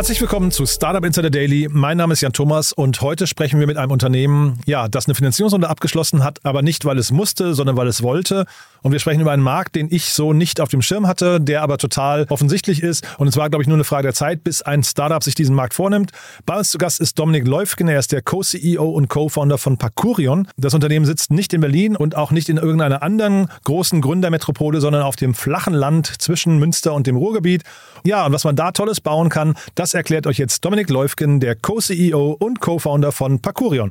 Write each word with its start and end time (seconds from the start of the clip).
Herzlich 0.00 0.22
willkommen 0.22 0.50
zu 0.50 0.64
Startup 0.64 1.04
Insider 1.04 1.28
Daily. 1.28 1.68
Mein 1.70 1.98
Name 1.98 2.14
ist 2.14 2.22
Jan 2.22 2.32
Thomas 2.32 2.72
und 2.72 3.02
heute 3.02 3.26
sprechen 3.26 3.60
wir 3.60 3.66
mit 3.66 3.76
einem 3.76 3.92
Unternehmen, 3.92 4.58
ja, 4.64 4.88
das 4.88 5.04
eine 5.04 5.14
Finanzierungsrunde 5.14 5.68
abgeschlossen 5.68 6.24
hat, 6.24 6.38
aber 6.42 6.62
nicht 6.62 6.86
weil 6.86 6.96
es 6.96 7.10
musste, 7.10 7.52
sondern 7.52 7.76
weil 7.76 7.86
es 7.86 8.02
wollte. 8.02 8.46
Und 8.80 8.92
wir 8.92 8.98
sprechen 8.98 9.20
über 9.20 9.32
einen 9.32 9.42
Markt, 9.42 9.74
den 9.74 9.88
ich 9.90 10.14
so 10.14 10.32
nicht 10.32 10.62
auf 10.62 10.70
dem 10.70 10.80
Schirm 10.80 11.06
hatte, 11.06 11.38
der 11.38 11.60
aber 11.60 11.76
total 11.76 12.24
offensichtlich 12.30 12.82
ist. 12.82 13.06
Und 13.18 13.28
es 13.28 13.36
war, 13.36 13.50
glaube 13.50 13.62
ich, 13.62 13.68
nur 13.68 13.76
eine 13.76 13.84
Frage 13.84 14.04
der 14.04 14.14
Zeit, 14.14 14.42
bis 14.42 14.62
ein 14.62 14.82
Startup 14.82 15.22
sich 15.22 15.34
diesen 15.34 15.54
Markt 15.54 15.74
vornimmt. 15.74 16.12
Bei 16.46 16.56
uns 16.56 16.70
zu 16.70 16.78
Gast 16.78 16.98
ist 16.98 17.18
Dominik 17.18 17.46
Leufgen. 17.46 17.86
Er 17.86 17.98
ist 17.98 18.10
der 18.10 18.22
Co-CEO 18.22 18.88
und 18.88 19.08
Co-Founder 19.08 19.58
von 19.58 19.76
Parkourion. 19.76 20.48
Das 20.56 20.72
Unternehmen 20.72 21.04
sitzt 21.04 21.30
nicht 21.30 21.52
in 21.52 21.60
Berlin 21.60 21.94
und 21.94 22.16
auch 22.16 22.30
nicht 22.30 22.48
in 22.48 22.56
irgendeiner 22.56 23.02
anderen 23.02 23.48
großen 23.64 24.00
Gründermetropole, 24.00 24.80
sondern 24.80 25.02
auf 25.02 25.16
dem 25.16 25.34
flachen 25.34 25.74
Land 25.74 26.22
zwischen 26.22 26.58
Münster 26.58 26.94
und 26.94 27.06
dem 27.06 27.16
Ruhrgebiet. 27.16 27.64
Ja, 28.02 28.24
und 28.24 28.32
was 28.32 28.44
man 28.44 28.56
da 28.56 28.72
Tolles 28.72 29.02
bauen 29.02 29.28
kann, 29.28 29.56
das 29.74 29.89
erklärt 29.94 30.26
euch 30.26 30.38
jetzt 30.38 30.64
Dominik 30.64 30.90
Leufgen, 30.90 31.40
der 31.40 31.56
Co-CEO 31.56 32.36
und 32.38 32.60
Co-Founder 32.60 33.12
von 33.12 33.40
Parkourion. 33.40 33.90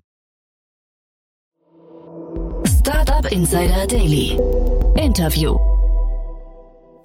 Startup 2.65 3.31
Insider 3.31 3.87
Daily. 3.87 4.37
Interview. 4.95 5.57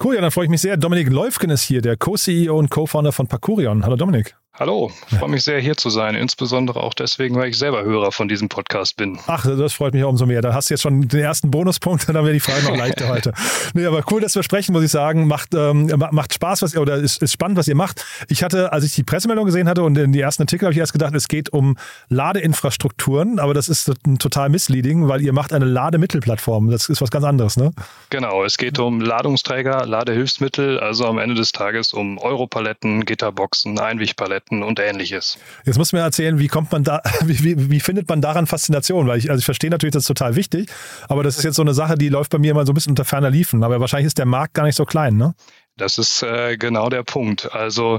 Cool, 0.03 0.17
ja, 0.17 0.21
dann 0.21 0.31
freue 0.31 0.45
ich 0.45 0.51
mich 0.51 0.61
sehr. 0.61 0.77
Dominik 0.77 1.09
Leufgen 1.09 1.51
ist 1.51 1.63
hier, 1.63 1.81
der 1.81 1.97
Co-CEO 1.97 2.59
und 2.59 2.71
Co-Founder 2.71 3.13
von 3.13 3.27
Parkourion. 3.27 3.85
Hallo 3.85 3.97
Dominik. 3.97 4.37
Hallo, 4.57 4.89
freue 5.19 5.31
mich 5.31 5.43
sehr 5.43 5.59
hier 5.59 5.77
zu 5.77 5.91
sein, 5.91 6.15
insbesondere 6.15 6.79
auch 6.81 6.95
deswegen, 6.95 7.35
weil 7.35 7.49
ich 7.49 7.59
selber 7.59 7.83
Hörer 7.83 8.13
von 8.13 8.29
diesem 8.29 8.49
Podcast 8.49 8.97
bin. 8.97 9.19
Ach, 9.27 9.45
das 9.45 9.73
freut 9.73 9.95
mich 9.95 10.05
umso 10.05 10.27
mehr. 10.27 10.43
Da 10.43 10.55
hast 10.55 10.71
du 10.71 10.75
jetzt 10.75 10.83
schon 10.83 11.09
den 11.09 11.19
ersten 11.19 11.51
Bonuspunkt, 11.51 12.09
dann 12.09 12.15
wäre 12.15 12.33
die 12.33 12.39
Frage 12.39 12.63
noch 12.63 12.77
leichter 12.77 13.09
heute. 13.09 13.33
Nee, 13.73 13.85
aber 13.85 14.05
cool, 14.13 14.21
dass 14.21 14.37
wir 14.37 14.45
sprechen, 14.45 14.73
muss 14.73 14.85
ich 14.85 14.93
sagen. 14.93 15.27
Macht, 15.27 15.55
ähm, 15.55 15.93
macht 16.13 16.35
Spaß, 16.35 16.63
was 16.63 16.73
ihr, 16.73 16.81
oder 16.81 16.95
ist, 16.95 17.21
ist 17.21 17.33
spannend, 17.33 17.59
was 17.59 17.67
ihr 17.67 17.75
macht. 17.75 18.05
Ich 18.29 18.45
hatte, 18.45 18.73
als 18.73 18.85
ich 18.85 18.95
die 18.95 19.03
Pressemeldung 19.03 19.45
gesehen 19.45 19.69
hatte 19.69 19.83
und 19.83 19.99
in 19.99 20.13
die 20.13 20.21
ersten 20.21 20.45
Artikel 20.45 20.67
habe 20.67 20.73
ich 20.73 20.79
erst 20.79 20.93
gedacht, 20.93 21.17
es 21.17 21.27
geht 21.27 21.53
um 21.53 21.77
Ladeinfrastrukturen, 22.09 23.41
aber 23.41 23.55
das 23.55 23.69
ist 23.69 23.91
total 24.21 24.51
misleading, 24.51 25.09
weil 25.09 25.21
ihr 25.21 25.33
macht 25.33 25.53
eine 25.53 25.65
Lademittelplattform. 25.65 26.71
Das 26.71 26.89
ist 26.89 27.03
was 27.03 27.11
ganz 27.11 27.25
anderes, 27.25 27.57
ne? 27.57 27.73
Genau, 28.11 28.45
es 28.45 28.57
geht 28.57 28.79
um 28.79 29.01
Ladungsträger, 29.01 29.85
Ladehilfsmittel, 29.85 30.79
also 30.79 31.07
am 31.07 31.19
Ende 31.19 31.35
des 31.35 31.51
Tages 31.51 31.93
um 31.93 32.19
Europaletten, 32.19 33.05
Gitterboxen, 33.05 33.81
Einwegpaletten 33.81 34.44
Wetten 34.45 34.63
und 34.63 34.79
ähnliches. 34.79 35.39
Jetzt 35.65 35.79
muss 35.79 35.93
mir 35.93 36.01
erzählen, 36.01 36.39
wie 36.39 36.49
kommt 36.49 36.73
man 36.73 36.85
da, 36.85 37.03
wie, 37.25 37.43
wie, 37.43 37.71
wie, 37.71 37.81
findet 37.81 38.09
man 38.09 38.21
daran 38.21 38.47
Faszination? 38.47 39.07
Weil 39.07 39.19
ich, 39.19 39.31
also 39.31 39.39
ich 39.39 39.45
verstehe 39.45 39.71
natürlich, 39.71 39.93
das 39.93 40.05
ist 40.05 40.09
total 40.09 40.37
wichtig, 40.37 40.71
aber 41.09 41.23
das 41.23 41.37
ist 41.37 41.45
jetzt 41.45 41.57
so 41.57 41.63
eine 41.63 41.75
Sache, 41.75 41.97
die 41.97 42.09
läuft 42.09 42.31
bei 42.31 42.39
mir 42.39 42.51
immer 42.51 42.67
so 42.67 42.73
ein 42.73 42.75
bisschen 42.75 42.93
unter 42.93 43.05
ferner 43.05 43.31
Liefen. 43.31 43.63
Aber 43.63 43.81
wahrscheinlich 43.81 44.07
ist 44.07 44.19
der 44.19 44.27
Markt 44.27 44.55
gar 44.55 44.65
nicht 44.65 44.77
so 44.77 44.85
klein, 44.85 45.17
ne? 45.17 45.35
Das 45.77 45.99
ist 45.99 46.23
äh, 46.23 46.57
genau 46.57 46.89
der 46.89 47.03
Punkt. 47.03 47.53
Also 47.53 47.99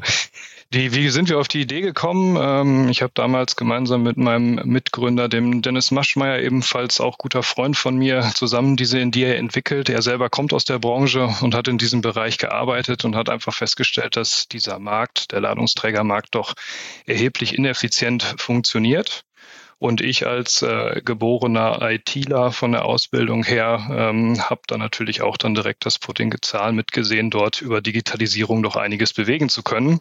die, 0.73 0.93
wie 0.93 1.09
sind 1.09 1.27
wir 1.27 1.39
auf 1.39 1.49
die 1.49 1.59
Idee 1.61 1.81
gekommen? 1.81 2.37
Ähm, 2.39 2.89
ich 2.89 3.01
habe 3.01 3.11
damals 3.13 3.57
gemeinsam 3.57 4.03
mit 4.03 4.15
meinem 4.15 4.55
Mitgründer, 4.65 5.27
dem 5.27 5.61
Dennis 5.61 5.91
Maschmeyer, 5.91 6.39
ebenfalls 6.39 7.01
auch 7.01 7.17
guter 7.17 7.43
Freund 7.43 7.75
von 7.75 7.97
mir, 7.97 8.31
zusammen 8.33 8.77
diese 8.77 8.99
Idee 8.99 9.35
entwickelt. 9.35 9.89
Er 9.89 10.01
selber 10.01 10.29
kommt 10.29 10.53
aus 10.53 10.63
der 10.63 10.79
Branche 10.79 11.27
und 11.41 11.53
hat 11.53 11.67
in 11.67 11.77
diesem 11.77 11.99
Bereich 11.99 12.37
gearbeitet 12.37 13.03
und 13.03 13.15
hat 13.15 13.29
einfach 13.29 13.53
festgestellt, 13.53 14.15
dass 14.15 14.47
dieser 14.47 14.79
Markt, 14.79 15.33
der 15.33 15.41
Ladungsträgermarkt, 15.41 16.33
doch 16.33 16.53
erheblich 17.05 17.57
ineffizient 17.57 18.35
funktioniert. 18.37 19.24
Und 19.77 19.99
ich 19.99 20.25
als 20.25 20.61
äh, 20.61 21.01
geborener 21.03 21.79
ITler 21.81 22.51
von 22.51 22.71
der 22.71 22.85
Ausbildung 22.85 23.43
her 23.43 23.87
ähm, 23.91 24.41
habe 24.41 24.61
da 24.67 24.77
natürlich 24.77 25.21
auch 25.21 25.36
dann 25.36 25.53
direkt 25.53 25.86
das 25.86 25.99
Potenzial 25.99 26.71
mitgesehen, 26.71 27.30
dort 27.30 27.61
über 27.61 27.81
Digitalisierung 27.81 28.64
doch 28.64 28.77
einiges 28.77 29.11
bewegen 29.11 29.49
zu 29.49 29.64
können. 29.64 29.99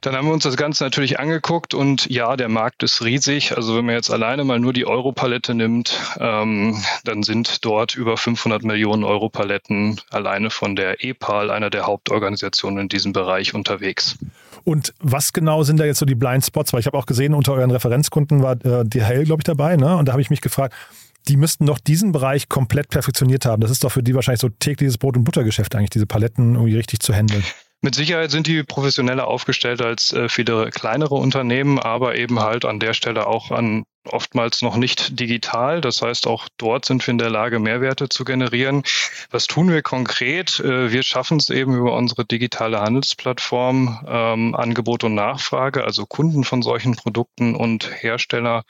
Dann 0.00 0.16
haben 0.16 0.26
wir 0.26 0.32
uns 0.32 0.44
das 0.44 0.56
Ganze 0.56 0.84
natürlich 0.84 1.20
angeguckt 1.20 1.74
und 1.74 2.06
ja, 2.08 2.34
der 2.36 2.48
Markt 2.48 2.82
ist 2.82 3.04
riesig. 3.04 3.54
Also 3.54 3.76
wenn 3.76 3.84
man 3.84 3.94
jetzt 3.94 4.10
alleine 4.10 4.44
mal 4.44 4.58
nur 4.58 4.72
die 4.72 4.86
Europalette 4.86 5.54
nimmt, 5.54 6.00
ähm, 6.18 6.82
dann 7.04 7.22
sind 7.22 7.62
dort 7.66 7.94
über 7.94 8.16
500 8.16 8.62
Millionen 8.62 9.04
Europaletten 9.04 10.00
alleine 10.10 10.48
von 10.48 10.76
der 10.76 11.04
EPAL, 11.04 11.50
einer 11.50 11.68
der 11.68 11.86
Hauptorganisationen 11.86 12.78
in 12.80 12.88
diesem 12.88 13.12
Bereich, 13.12 13.54
unterwegs. 13.54 14.16
Und 14.64 14.94
was 15.00 15.32
genau 15.32 15.62
sind 15.62 15.78
da 15.78 15.84
jetzt 15.84 15.98
so 15.98 16.06
die 16.06 16.14
Blind 16.14 16.44
Spots? 16.44 16.72
Weil 16.72 16.80
ich 16.80 16.86
habe 16.86 16.98
auch 16.98 17.06
gesehen, 17.06 17.34
unter 17.34 17.52
euren 17.52 17.70
Referenzkunden 17.70 18.42
war 18.42 18.52
äh, 18.64 18.84
DHL, 18.84 19.24
glaube 19.24 19.40
ich, 19.40 19.44
dabei. 19.44 19.76
Ne? 19.76 19.96
Und 19.96 20.06
da 20.06 20.12
habe 20.12 20.22
ich 20.22 20.30
mich 20.30 20.40
gefragt, 20.40 20.74
die 21.28 21.36
müssten 21.36 21.66
doch 21.66 21.78
diesen 21.78 22.12
Bereich 22.12 22.48
komplett 22.48 22.88
perfektioniert 22.88 23.44
haben. 23.44 23.60
Das 23.60 23.70
ist 23.70 23.84
doch 23.84 23.92
für 23.92 24.02
die 24.02 24.14
wahrscheinlich 24.14 24.40
so 24.40 24.48
tägliches 24.48 24.98
Brot- 24.98 25.16
und 25.16 25.24
Buttergeschäft 25.24 25.74
eigentlich, 25.74 25.90
diese 25.90 26.06
Paletten 26.06 26.54
irgendwie 26.54 26.76
richtig 26.76 27.00
zu 27.00 27.12
handeln. 27.12 27.44
Mit 27.82 27.94
Sicherheit 27.94 28.30
sind 28.30 28.46
die 28.46 28.62
professioneller 28.62 29.26
aufgestellt 29.26 29.80
als 29.80 30.12
äh, 30.12 30.28
viele 30.28 30.70
kleinere 30.70 31.14
Unternehmen, 31.14 31.78
aber 31.78 32.16
eben 32.16 32.40
halt 32.40 32.64
an 32.64 32.78
der 32.78 32.92
Stelle 32.92 33.26
auch 33.26 33.50
an 33.50 33.84
oftmals 34.04 34.62
noch 34.62 34.76
nicht 34.76 35.18
digital. 35.18 35.80
Das 35.80 36.02
heißt, 36.02 36.26
auch 36.26 36.48
dort 36.56 36.84
sind 36.84 37.06
wir 37.06 37.12
in 37.12 37.18
der 37.18 37.30
Lage, 37.30 37.58
Mehrwerte 37.58 38.08
zu 38.08 38.24
generieren. 38.24 38.82
Was 39.30 39.46
tun 39.46 39.70
wir 39.70 39.82
konkret? 39.82 40.60
Äh, 40.60 40.92
wir 40.92 41.02
schaffen 41.02 41.38
es 41.38 41.50
eben 41.50 41.76
über 41.76 41.94
unsere 41.94 42.24
digitale 42.24 42.80
Handelsplattform, 42.80 44.06
ähm, 44.06 44.54
Angebot 44.54 45.04
und 45.04 45.14
Nachfrage, 45.14 45.84
also 45.84 46.06
Kunden 46.06 46.44
von 46.44 46.62
solchen 46.62 46.96
Produkten 46.96 47.54
und 47.54 47.90
Hersteller 48.02 48.64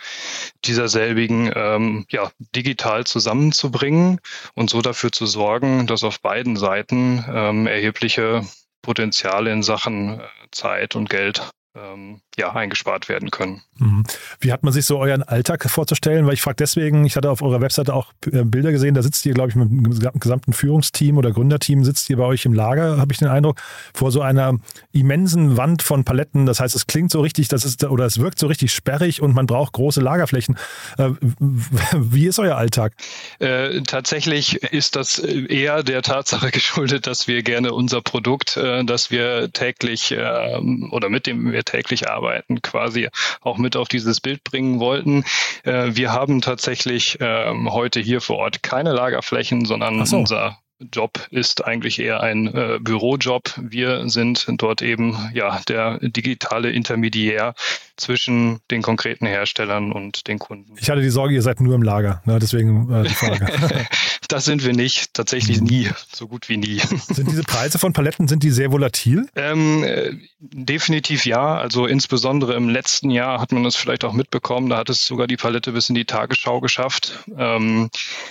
dieser 0.65 0.89
selbigen 0.89 1.53
ähm, 1.55 2.07
ja, 2.11 2.31
digital 2.55 3.05
zusammenzubringen 3.05 4.21
und 4.55 4.71
so 4.71 4.83
dafür 4.83 5.13
zu 5.13 5.27
sorgen, 5.27 5.87
dass 5.87 6.05
auf 6.05 6.21
beiden 6.21 6.57
Seiten 6.57 7.25
ähm, 7.29 7.67
erhebliche 7.67 8.43
Potenziale 8.83 9.53
in 9.53 9.63
Sachen 9.63 10.21
äh, 10.21 10.25
Zeit 10.51 10.97
und 10.97 11.11
Geld 11.11 11.51
ähm, 11.75 12.21
ja, 12.37 12.53
eingespart 12.53 13.09
werden 13.09 13.31
können. 13.31 13.63
Mhm. 13.79 14.03
Wie 14.41 14.53
hat 14.53 14.65
man 14.65 14.73
sich 14.73 14.87
so 14.87 14.99
euren 14.99 15.23
Alltag 15.23 15.69
vorzustellen? 15.71 16.27
Weil 16.27 16.35
ich 16.35 16.43
frage 16.43 16.57
deswegen, 16.57 17.05
ich 17.05 17.17
hatte 17.17 17.31
auf 17.31 17.43
eurer 17.43 17.61
Webseite 17.61 17.95
auch 17.95 18.13
äh, 18.33 18.43
Bilder 18.45 18.73
gesehen, 18.73 18.95
da 18.95 19.03
sitzt 19.03 19.25
ihr, 19.25 19.35
glaube 19.35 19.51
ich, 19.51 19.55
mit 19.55 19.71
dem 19.71 20.21
gesamten 20.21 20.53
Führungsteam 20.53 21.17
oder 21.17 21.31
Gründerteam, 21.31 21.85
sitzt 21.85 22.11
ihr 22.11 22.17
bei 22.17 22.25
euch 22.25 22.45
im 22.45 22.55
Lager, 22.55 22.99
habe 22.99 23.13
ich 23.13 23.19
den 23.19 23.29
Eindruck, 23.29 23.61
vor 23.95 24.11
so 24.11 24.21
einer 24.21 24.59
immensen 24.93 25.57
Wand 25.57 25.83
von 25.83 26.05
Paletten. 26.05 26.47
Das 26.47 26.59
heißt, 26.59 26.75
es 26.75 26.87
klingt 26.89 27.13
so 27.13 27.21
richtig, 27.21 27.47
das 27.49 27.65
ist, 27.65 27.85
oder 27.85 28.05
es 28.05 28.19
wirkt 28.19 28.41
so 28.41 28.49
richtig 28.49 28.73
sperrig 28.73 29.23
und 29.23 29.35
man 29.35 29.47
braucht 29.47 29.73
große 29.73 30.01
Lagerflächen. 30.01 30.59
Äh, 30.99 31.11
wie 31.41 32.27
ist 32.27 32.41
euer 32.41 32.57
Alltag? 32.57 32.95
Äh, 33.39 33.83
tatsächlich 33.83 34.63
ist 34.63 34.97
das 34.97 35.19
eher 35.21 35.85
der 35.85 36.03
Tatsache 36.03 36.51
geschuldet, 36.51 37.07
dass 37.07 37.29
wir 37.29 37.43
gerne 37.45 37.73
unser 37.73 38.01
Produkt, 38.01 38.57
äh, 38.57 38.85
das 38.85 39.13
wir 39.13 39.53
täglich 39.53 40.11
äh, 40.11 40.59
oder 40.91 41.09
mit 41.09 41.27
dem 41.27 41.60
wir 41.61 41.65
täglich 41.65 42.09
arbeiten, 42.09 42.63
quasi 42.63 43.09
auch 43.43 43.59
mit 43.59 43.77
auf 43.77 43.89
dieses 43.89 44.21
Bild 44.21 44.45
bringen 44.45 44.81
wollten. 44.81 45.25
Äh, 45.65 45.91
wir 45.91 46.13
haben 46.13 46.41
tatsächlich 46.41 47.19
ähm, 47.21 47.73
heute 47.73 48.01
hier 48.01 48.21
vor 48.21 48.39
Ort 48.39 48.63
keine 48.63 48.93
Lagerflächen, 48.93 49.65
sondern 49.65 50.05
so. 50.07 50.19
unser 50.19 50.59
Job 50.93 51.27
ist 51.31 51.65
eigentlich 51.65 51.99
eher 51.99 52.23
ein 52.23 52.47
äh, 52.47 52.79
Bürojob. 52.81 53.55
Wir 53.61 54.09
sind 54.09 54.47
dort 54.49 54.83
eben 54.83 55.17
ja 55.35 55.61
der 55.69 55.99
digitale 56.01 56.71
Intermediär 56.71 57.55
zwischen 57.97 58.61
den 58.71 58.83
konkreten 58.83 59.27
Herstellern 59.27 59.93
und 59.93 60.27
den 60.27 60.39
Kunden. 60.39 60.75
Ich 60.79 60.91
hatte 60.91 61.03
die 61.03 61.11
Sorge, 61.11 61.35
ihr 61.35 61.43
seid 61.43 61.61
nur 61.61 61.75
im 61.75 61.83
Lager, 61.83 62.23
ne? 62.25 62.39
deswegen 62.39 62.91
äh, 62.91 63.03
die 63.03 63.15
Frage. 63.15 63.47
das 64.29 64.45
sind 64.45 64.65
wir 64.65 64.73
nicht, 64.73 65.13
tatsächlich 65.15 65.61
mhm. 65.61 65.67
nie, 65.67 65.91
so 66.13 66.27
gut 66.27 66.49
wie 66.49 66.57
nie. 66.57 66.81
Sind 67.09 67.31
diese 67.31 67.43
Preise 67.43 67.79
von 67.79 67.93
Paletten, 67.93 68.29
sind 68.29 68.43
die 68.43 68.51
sehr 68.51 68.73
volatil? 68.73 69.27
Ähm, 69.37 69.85
äh, 69.85 70.13
definitiv 70.39 71.27
ja. 71.27 71.57
Also 71.57 71.87
insbesondere 71.87 72.55
im 72.55 72.69
letzten 72.69 73.11
Jahr 73.11 73.41
hat 73.41 73.53
man 73.53 73.65
das 73.65 73.77
vielleicht 73.77 74.05
auch 74.05 74.13
mitbekommen. 74.13 74.71
Da 74.71 74.79
hat 74.79 74.89
es 74.89 75.05
sogar 75.05 75.27
die 75.27 75.37
Palette 75.37 75.73
bis 75.73 75.89
in 75.89 75.95
die 75.95 76.05
Tagesschau 76.05 76.61
geschafft. 76.61 77.19
Ähm, 77.37 77.91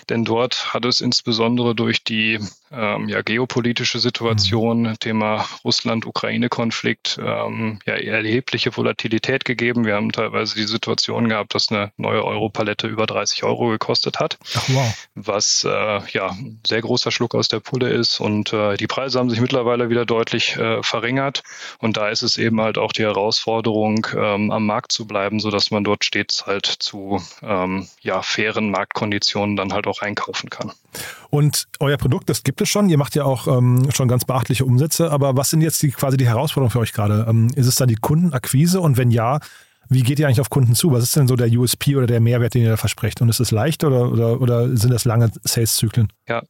denn 0.10 0.26
dort 0.26 0.74
hat 0.74 0.86
es 0.86 1.02
insbesondere 1.02 1.76
durch 1.76 2.04
die 2.04 2.39
ähm, 2.72 3.10
ja, 3.10 3.22
geopolitische 3.22 4.00
Situation, 4.00 4.84
mhm. 4.84 5.00
Thema 5.00 5.46
Russland-Ukraine-Konflikt, 5.64 7.20
ähm, 7.24 7.80
ja, 7.86 7.96
erhebliche 7.96 8.76
Volatilität 8.76 9.46
gegeben. 9.46 9.86
Wir 9.86 9.96
haben 9.96 10.12
teilweise 10.12 10.56
die 10.56 10.68
Situation 10.68 11.30
gehabt, 11.30 11.56
dass 11.56 11.70
eine 11.70 11.92
neue 11.98 12.24
Europalette 12.24 12.88
über 12.88 13.06
30 13.06 13.44
Euro 13.44 13.70
gekostet 13.70 14.20
hat, 14.20 14.38
Ach, 14.56 14.64
wow. 14.68 15.08
was 15.16 15.66
äh, 15.68 16.02
ja 16.12 16.36
sehr 16.66 16.82
großer 16.82 17.12
Schluck 17.12 17.36
aus 17.36 17.48
der 17.48 17.60
Pulle 17.60 17.90
ist. 17.90 18.20
Und 18.20 18.54
äh, 18.54 18.78
die 18.78 18.88
Preise 18.88 19.20
haben 19.20 19.30
sich 19.30 19.42
mittlerweile 19.42 19.90
wieder 19.90 20.06
deutlich 20.06 20.56
äh, 20.58 20.84
verringert. 20.84 21.44
Und 21.80 21.98
da 21.98 22.10
ist 22.10 22.22
es 22.22 22.38
eben 22.38 22.62
halt 22.62 22.78
auch 22.78 22.92
die 22.92 23.04
Herausforderung, 23.04 24.06
ähm, 24.16 24.52
am 24.52 24.66
Markt 24.66 24.92
zu 24.92 25.08
bleiben, 25.08 25.40
so 25.40 25.50
dass 25.50 25.72
man 25.72 25.84
dort 25.84 26.06
stets 26.06 26.46
halt 26.46 26.66
zu 26.66 27.22
ähm, 27.42 27.88
ja, 28.02 28.22
fairen 28.22 28.72
Marktkonditionen 28.72 29.56
dann 29.56 29.74
halt 29.74 29.88
auch 29.88 30.02
einkaufen 30.02 30.50
kann. 30.50 30.72
Und 31.30 31.66
euer 31.80 31.98
Produkt, 31.98 32.30
das 32.30 32.44
gibt 32.44 32.62
es 32.62 32.70
schon. 32.70 32.90
Ihr 32.90 32.98
macht 32.98 33.16
ja 33.16 33.24
auch 33.24 33.48
ähm, 33.48 33.90
schon 33.94 34.08
ganz 34.08 34.26
beachtliche 34.26 34.66
Umsätze. 34.66 35.12
Aber 35.12 35.36
was 35.38 35.50
sind 35.50 35.62
jetzt 35.62 35.82
die, 35.82 35.92
quasi 35.92 36.18
die 36.18 36.28
Herausforderungen 36.28 36.72
für 36.72 36.80
euch 36.80 36.94
gerade? 36.94 37.26
Ähm, 37.30 37.50
ist 37.56 37.68
es 37.68 37.76
dann 37.76 37.88
die 37.88 37.96
Kundenakquise? 37.96 38.82
Und 38.82 38.98
wenn 38.98 39.12
ja, 39.12 39.40
wie 39.90 40.04
geht 40.04 40.20
ihr 40.20 40.28
eigentlich 40.28 40.42
auf 40.42 40.50
Kunden 40.50 40.76
zu? 40.76 40.92
Was 40.92 41.04
ist 41.04 41.16
denn 41.16 41.28
so 41.28 41.36
der 41.36 41.50
USP 41.50 41.96
oder 41.96 42.08
der 42.08 42.20
Mehrwert, 42.20 42.54
den 42.54 42.64
ihr 42.64 42.70
da 42.70 42.78
versprecht? 42.78 43.22
Und 43.22 43.30
ist 43.30 43.40
es 43.40 43.52
leicht 43.52 43.84
oder, 43.84 44.12
oder, 44.12 44.40
oder 44.40 44.78
sind 44.78 44.92
das 44.92 45.06
lange 45.06 45.32
Sales-Zyklen? 45.44 46.14
Ja, 46.28 46.44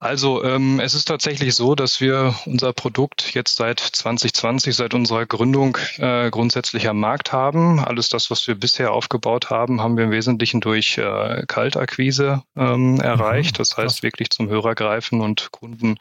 Also 0.00 0.44
ähm, 0.44 0.78
es 0.78 0.94
ist 0.94 1.06
tatsächlich 1.06 1.56
so, 1.56 1.74
dass 1.74 2.00
wir 2.00 2.32
unser 2.46 2.72
Produkt 2.72 3.34
jetzt 3.34 3.56
seit 3.56 3.80
2020, 3.80 4.76
seit 4.76 4.94
unserer 4.94 5.26
Gründung 5.26 5.76
äh, 5.96 6.30
grundsätzlich 6.30 6.88
am 6.88 7.00
Markt 7.00 7.32
haben. 7.32 7.80
Alles 7.80 8.08
das, 8.08 8.30
was 8.30 8.46
wir 8.46 8.54
bisher 8.54 8.92
aufgebaut 8.92 9.50
haben, 9.50 9.80
haben 9.80 9.96
wir 9.96 10.04
im 10.04 10.12
Wesentlichen 10.12 10.60
durch 10.60 10.98
äh, 10.98 11.42
Kaltakquise 11.48 12.44
ähm, 12.56 12.92
mhm. 12.92 13.00
erreicht. 13.00 13.58
Das 13.58 13.76
heißt 13.76 14.04
wirklich 14.04 14.30
zum 14.30 14.48
Hörer 14.48 14.76
greifen 14.76 15.20
und 15.20 15.50
Kunden 15.50 15.96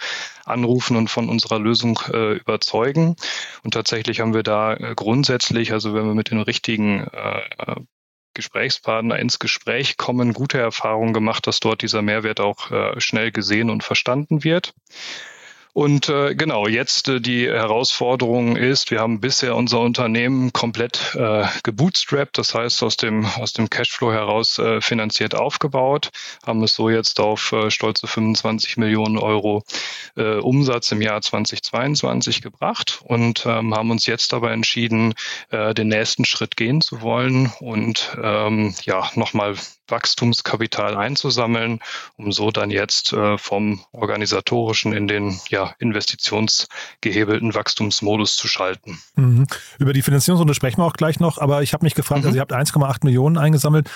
anrufen 0.46 0.96
und 0.96 1.10
von 1.10 1.28
unserer 1.28 1.58
Lösung 1.58 2.00
äh, 2.14 2.34
überzeugen. 2.34 3.16
Und 3.64 3.74
tatsächlich 3.74 4.20
haben 4.20 4.36
wir 4.36 4.44
da 4.44 4.76
äh, 4.76 4.94
grundsätzlich, 4.96 5.74
also 5.74 5.96
wenn 5.96 6.06
wir 6.06 6.14
mit 6.14 6.30
den 6.30 6.42
richtigen 6.42 7.08
äh, 7.08 7.82
Gesprächspartner 8.38 9.18
ins 9.18 9.40
Gespräch 9.40 9.98
kommen, 9.98 10.34
gute 10.34 10.60
Erfahrungen 10.60 11.12
gemacht, 11.12 11.48
dass 11.48 11.60
dort 11.60 11.82
dieser 11.82 12.04
Mehrwert 12.04 12.40
auch 12.40 12.70
äh, 12.70 13.02
schnell 13.02 13.32
gesehen 13.32 13.72
und 13.72 13.84
verstanden 13.84 14.44
wird. 14.44 14.76
Und 15.78 16.10
äh, 16.10 16.34
genau, 16.34 16.68
jetzt 16.68 17.08
äh, 17.08 17.22
die 17.22 17.48
Herausforderung 17.48 18.56
ist, 18.56 18.90
wir 18.90 19.00
haben 19.00 19.20
bisher 19.20 19.56
unser 19.56 19.80
Unternehmen 19.82 20.52
komplett 20.52 21.14
äh, 21.14 21.46
gebootstrapped, 21.62 22.36
das 22.40 22.56
heißt 22.56 22.82
aus 22.82 22.98
dem, 22.98 23.28
aus 23.38 23.54
dem 23.54 23.70
Cashflow 23.70 24.12
heraus 24.12 24.58
äh, 24.58 24.82
finanziert 24.82 25.36
aufgebaut, 25.36 26.10
haben 26.48 26.64
es 26.64 26.74
so 26.74 26.90
jetzt 26.90 27.20
auf 27.20 27.52
äh, 27.52 27.70
stolze 27.70 28.08
25 28.08 28.78
Millionen 28.78 29.20
Euro 29.20 29.64
äh, 30.16 30.38
Umsatz 30.38 30.92
im 30.92 31.00
Jahr 31.00 31.22
2022 31.22 32.42
gebracht 32.42 33.02
und 33.04 33.46
ähm, 33.46 33.76
haben 33.76 33.92
uns 33.92 34.08
jetzt 34.08 34.34
aber 34.34 34.50
entschieden, 34.50 35.14
äh, 35.52 35.76
den 35.76 35.90
nächsten 35.90 36.26
Schritt 36.26 36.58
gehen 36.58 36.82
zu 36.82 37.04
wollen 37.04 37.54
und 37.60 38.18
ähm, 38.20 38.74
ja, 38.84 39.12
nochmal 39.14 39.54
Wachstumskapital 39.88 40.98
einzusammeln, 40.98 41.80
um 42.18 42.32
so 42.32 42.52
dann 42.52 42.72
jetzt 42.72 43.14
äh, 43.14 43.38
vom 43.38 43.84
organisatorischen 43.92 44.94
in 44.94 45.08
den 45.08 45.40
ja, 45.50 45.67
investitionsgehebelten 45.80 47.54
Wachstumsmodus 47.54 48.36
zu 48.36 48.48
schalten. 48.48 49.00
Mhm. 49.16 49.48
Über 49.80 49.94
die 49.94 50.02
Finanzierungsrunde 50.02 50.54
sprechen 50.54 50.80
wir 50.80 50.86
auch 50.86 50.94
gleich 50.94 51.20
noch, 51.20 51.38
aber 51.38 51.62
ich 51.64 51.74
habe 51.74 51.86
mich 51.86 51.96
gefragt, 51.96 52.22
mhm. 52.22 52.28
also 52.28 52.38
ihr 52.38 52.42
habt 52.42 52.54
1,8 52.54 53.04
Millionen 53.04 53.38
eingesammelt 53.38 53.90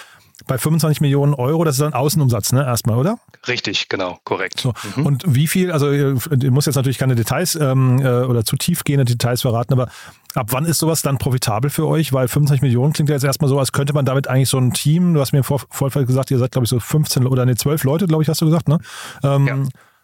bei 0.48 0.58
25 0.58 1.02
Millionen 1.02 1.34
Euro, 1.34 1.64
das 1.64 1.76
ist 1.76 1.82
dann 1.82 1.94
Außenumsatz, 1.94 2.52
ne, 2.54 2.66
erstmal, 2.66 2.98
oder? 2.98 3.18
Richtig, 3.48 3.90
genau, 3.90 4.20
korrekt. 4.24 4.60
So. 4.60 4.74
Mhm. 4.96 5.06
Und 5.06 5.24
wie 5.28 5.48
viel, 5.48 5.72
also 5.72 5.92
ihr 5.92 6.16
muss 6.52 6.66
jetzt 6.66 6.76
natürlich 6.76 6.98
keine 6.98 7.16
Details 7.16 7.56
ähm, 7.56 8.00
äh, 8.00 8.24
oder 8.24 8.44
zu 8.44 8.56
tiefgehende 8.56 9.06
Details 9.06 9.42
verraten, 9.42 9.74
aber 9.74 9.90
ab 10.34 10.48
wann 10.50 10.66
ist 10.66 10.80
sowas 10.80 11.02
dann 11.02 11.18
profitabel 11.18 11.70
für 11.70 11.88
euch? 11.88 12.14
Weil 12.14 12.28
25 12.28 12.62
Millionen 12.62 12.94
klingt 12.94 13.10
ja 13.10 13.16
jetzt 13.16 13.24
erstmal 13.24 13.50
so, 13.50 13.60
als 13.60 13.72
könnte 13.72 13.94
man 13.94 14.06
damit 14.06 14.28
eigentlich 14.28 14.50
so 14.50 14.58
ein 14.58 14.74
Team, 14.74 15.14
du 15.14 15.22
hast 15.22 15.32
mir 15.32 15.40
im 15.40 15.44
Vor 15.44 15.62
Vorfeld 15.70 16.08
gesagt, 16.08 16.32
ihr 16.32 16.38
seid, 16.38 16.52
glaube 16.52 16.66
ich, 16.66 16.70
so 16.70 16.80
15 16.80 17.28
oder 17.28 17.46
ne, 17.46 17.56
12 17.56 17.84
Leute, 17.84 18.08
glaube 18.08 18.24
ich, 18.24 18.30
hast 18.30 18.42
du 18.42 18.46
gesagt, 18.46 18.68
ne? 18.68 18.80
Ähm, 19.24 19.48
ja. 19.48 19.58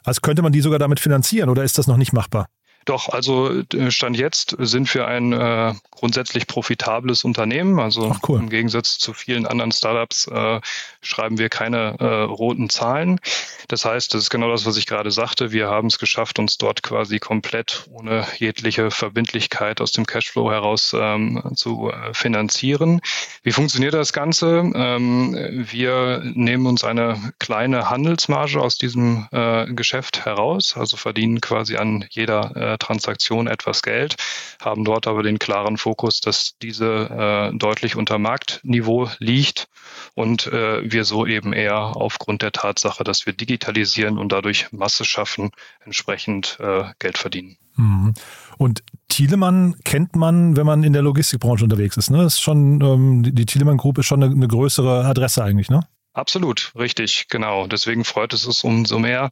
Als 0.08 0.22
könnte 0.22 0.42
man 0.42 0.54
die 0.54 0.62
sogar 0.62 0.80
damit 0.80 1.02
finanzieren 1.02 1.50
oder 1.50 1.66
ist 1.66 1.78
das 1.78 1.88
noch 1.88 1.98
nicht 1.98 2.14
machbar? 2.14 2.48
Doch, 2.88 3.10
also 3.10 3.52
äh, 3.74 3.92
Stand 3.92 4.18
jetzt 4.18 4.56
sind 4.60 4.94
wir 4.94 5.08
ein 5.08 5.34
äh, 5.34 5.74
grundsätzlich 5.92 6.48
profitables 6.48 7.26
Unternehmen. 7.26 7.80
Also 7.80 8.16
cool. 8.28 8.40
im 8.40 8.50
Gegensatz 8.50 8.98
zu 8.98 9.14
vielen 9.14 9.46
anderen 9.46 9.74
Startups 9.74 10.28
äh, 10.28 10.62
schreiben 11.02 11.38
wir 11.38 11.50
keine 11.50 11.98
äh, 12.00 12.06
roten 12.24 12.70
Zahlen. 12.70 13.20
Das 13.68 13.84
heißt, 13.84 14.14
das 14.14 14.24
ist 14.24 14.30
genau 14.30 14.50
das, 14.50 14.66
was 14.66 14.78
ich 14.78 14.86
gerade 14.86 15.12
sagte. 15.12 15.52
Wir 15.52 15.68
haben 15.68 15.88
es 15.88 16.00
geschafft, 16.00 16.40
uns 16.40 16.58
dort 16.58 16.82
quasi 16.82 17.20
komplett 17.20 17.86
ohne 17.92 18.26
jegliche 18.38 18.90
Verbindlichkeit 18.90 19.82
aus 19.82 19.92
dem 19.92 20.06
Cashflow 20.06 20.50
heraus 20.50 20.96
ähm, 20.98 21.44
zu 21.56 21.92
äh, 21.92 22.14
finanzieren. 22.14 23.02
Wie 23.44 23.52
funktioniert 23.52 23.96
das 23.96 24.14
Ganze? 24.14 24.72
Ähm, 24.76 25.36
wir 25.70 26.22
nehmen 26.24 26.68
uns 26.68 26.86
eine 26.86 27.34
kleine 27.40 27.90
Handelsmarge 27.90 28.62
aus 28.62 28.78
diesem 28.78 29.28
äh, 29.32 29.66
Geschäft 29.74 30.24
heraus, 30.24 30.78
also 30.78 30.96
verdienen 30.96 31.42
quasi 31.42 31.76
an 31.76 32.06
jeder 32.10 32.77
äh, 32.78 32.86
Transaktion 32.86 33.48
etwas 33.48 33.82
Geld, 33.82 34.16
haben 34.62 34.84
dort 34.84 35.08
aber 35.08 35.24
den 35.24 35.40
klaren 35.40 35.78
Fokus, 35.78 36.22
dass 36.22 36.58
diese 36.62 37.52
äh, 37.54 37.58
deutlich 37.58 37.96
unter 37.96 38.18
Marktniveau 38.18 39.10
liegt 39.20 39.68
und 40.16 40.48
äh, 40.48 40.90
wir 40.90 41.04
so 41.04 41.26
eben 41.26 41.54
eher 41.54 41.96
aufgrund 41.96 42.42
der 42.42 42.52
Tatsache, 42.52 43.04
dass 43.04 43.26
wir 43.26 43.34
digitalisieren 43.34 44.18
und 44.18 44.32
dadurch 44.32 44.72
Masse 44.72 45.06
schaffen, 45.06 45.52
entsprechend 45.84 46.58
äh, 46.60 46.86
Geld 47.00 47.18
verdienen. 47.18 47.58
Mhm. 47.76 48.14
Und 48.58 48.84
Thielemann 49.08 49.76
kennt 49.84 50.16
man, 50.16 50.58
wenn 50.58 50.66
man 50.66 50.84
in 50.84 50.94
der 50.94 51.02
Logistikbranche 51.02 51.64
unterwegs 51.64 51.98
ist. 51.98 52.10
Ne? 52.10 52.24
Das 52.24 52.34
ist 52.34 52.42
schon, 52.42 52.82
ähm, 52.82 53.24
die 53.24 53.46
Thielemann 53.46 53.78
Group 53.78 54.00
ist 54.00 54.08
schon 54.08 54.24
eine, 54.24 54.34
eine 54.34 54.48
größere 54.48 55.06
Adresse 55.06 55.44
eigentlich, 55.44 55.70
ne? 55.70 55.82
Absolut, 56.18 56.72
richtig, 56.76 57.28
genau. 57.30 57.68
Deswegen 57.68 58.04
freut 58.04 58.34
es 58.34 58.48
uns 58.48 58.64
umso 58.64 58.98
mehr, 58.98 59.30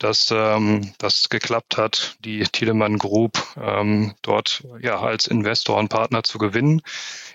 dass 0.00 0.34
ähm, 0.34 0.92
das 0.98 1.28
geklappt 1.28 1.76
hat, 1.76 2.16
die 2.24 2.42
Thielemann 2.42 2.98
Group 2.98 3.40
ähm, 3.56 4.14
dort 4.20 4.64
ja 4.80 4.98
als 4.98 5.28
Investor 5.28 5.76
und 5.76 5.90
Partner 5.90 6.24
zu 6.24 6.38
gewinnen. 6.38 6.82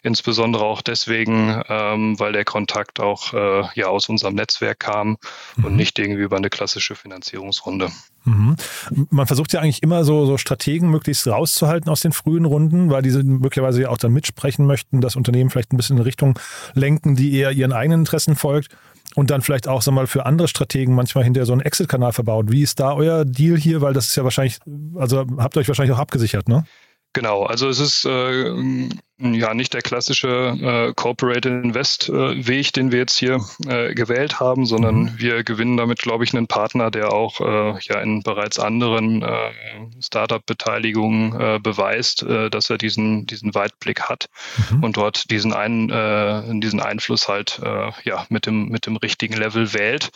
Insbesondere 0.03 0.65
auch 0.65 0.81
deswegen, 0.81 1.63
ähm, 1.69 2.19
weil 2.19 2.33
der 2.33 2.43
Kontakt 2.43 2.99
auch 2.99 3.33
äh, 3.33 3.63
ja 3.73 3.87
aus 3.87 4.09
unserem 4.09 4.35
Netzwerk 4.35 4.79
kam 4.79 5.15
mhm. 5.55 5.63
und 5.63 5.75
nicht 5.77 5.97
irgendwie 5.97 6.23
über 6.23 6.35
eine 6.35 6.49
klassische 6.49 6.95
Finanzierungsrunde. 6.95 7.89
Mhm. 8.25 8.57
Man 9.11 9.27
versucht 9.27 9.53
ja 9.53 9.61
eigentlich 9.61 9.81
immer 9.81 10.03
so, 10.03 10.25
so 10.25 10.37
Strategen 10.37 10.89
möglichst 10.89 11.25
rauszuhalten 11.25 11.89
aus 11.89 12.01
den 12.01 12.11
frühen 12.11 12.43
Runden, 12.43 12.89
weil 12.89 13.01
diese 13.01 13.23
möglicherweise 13.23 13.89
auch 13.89 13.97
dann 13.97 14.11
mitsprechen 14.11 14.65
möchten, 14.65 14.99
das 14.99 15.15
Unternehmen 15.15 15.49
vielleicht 15.49 15.71
ein 15.71 15.77
bisschen 15.77 15.97
in 15.97 16.03
Richtung 16.03 16.37
lenken, 16.73 17.15
die 17.15 17.33
eher 17.33 17.51
ihren 17.51 17.71
eigenen 17.71 18.01
Interessen 18.01 18.35
folgt 18.35 18.75
und 19.15 19.31
dann 19.31 19.41
vielleicht 19.41 19.67
auch 19.67 19.81
sag 19.81 19.93
mal, 19.93 20.07
für 20.07 20.25
andere 20.25 20.47
Strategen 20.47 20.95
manchmal 20.95 21.23
hinterher 21.23 21.45
so 21.45 21.53
einen 21.53 21.61
Exit-Kanal 21.61 22.13
verbaut. 22.13 22.51
Wie 22.51 22.61
ist 22.61 22.79
da 22.79 22.93
euer 22.93 23.25
Deal 23.25 23.57
hier? 23.57 23.81
Weil 23.81 23.93
das 23.93 24.07
ist 24.07 24.15
ja 24.15 24.23
wahrscheinlich, 24.23 24.59
also 24.95 25.25
habt 25.37 25.55
ihr 25.55 25.61
euch 25.61 25.67
wahrscheinlich 25.67 25.95
auch 25.95 25.99
abgesichert, 25.99 26.47
ne? 26.47 26.63
Genau, 27.13 27.43
also 27.43 27.67
es 27.67 27.79
ist 27.79 28.05
äh, 28.05 28.49
ja 29.17 29.53
nicht 29.55 29.73
der 29.73 29.81
klassische 29.81 30.55
äh, 30.61 30.93
Corporate 30.93 31.49
Invest 31.49 32.07
äh, 32.07 32.47
Weg, 32.47 32.71
den 32.73 32.91
wir 32.91 32.99
jetzt 32.99 33.17
hier 33.17 33.43
äh, 33.67 33.95
gewählt 33.95 34.39
haben, 34.39 34.67
sondern 34.67 34.95
mhm. 34.95 35.13
wir 35.17 35.43
gewinnen 35.43 35.75
damit, 35.75 35.99
glaube 35.99 36.23
ich, 36.23 36.35
einen 36.35 36.45
Partner, 36.45 36.91
der 36.91 37.11
auch 37.11 37.41
äh, 37.41 37.79
ja 37.81 37.99
in 38.01 38.21
bereits 38.21 38.59
anderen 38.59 39.23
äh, 39.23 39.51
Startup-Beteiligungen 39.99 41.39
äh, 41.39 41.59
beweist, 41.59 42.21
äh, 42.21 42.51
dass 42.51 42.69
er 42.69 42.77
diesen 42.77 43.25
diesen 43.25 43.55
Weitblick 43.55 44.03
hat 44.03 44.27
mhm. 44.69 44.83
und 44.83 44.97
dort 44.97 45.31
diesen 45.31 45.51
einen 45.51 45.89
äh, 45.89 46.59
diesen 46.59 46.79
Einfluss 46.79 47.27
halt 47.27 47.59
äh, 47.63 47.91
ja 48.03 48.27
mit 48.29 48.45
dem 48.45 48.69
mit 48.69 48.85
dem 48.85 48.97
richtigen 48.97 49.33
Level 49.33 49.73
wählt 49.73 50.11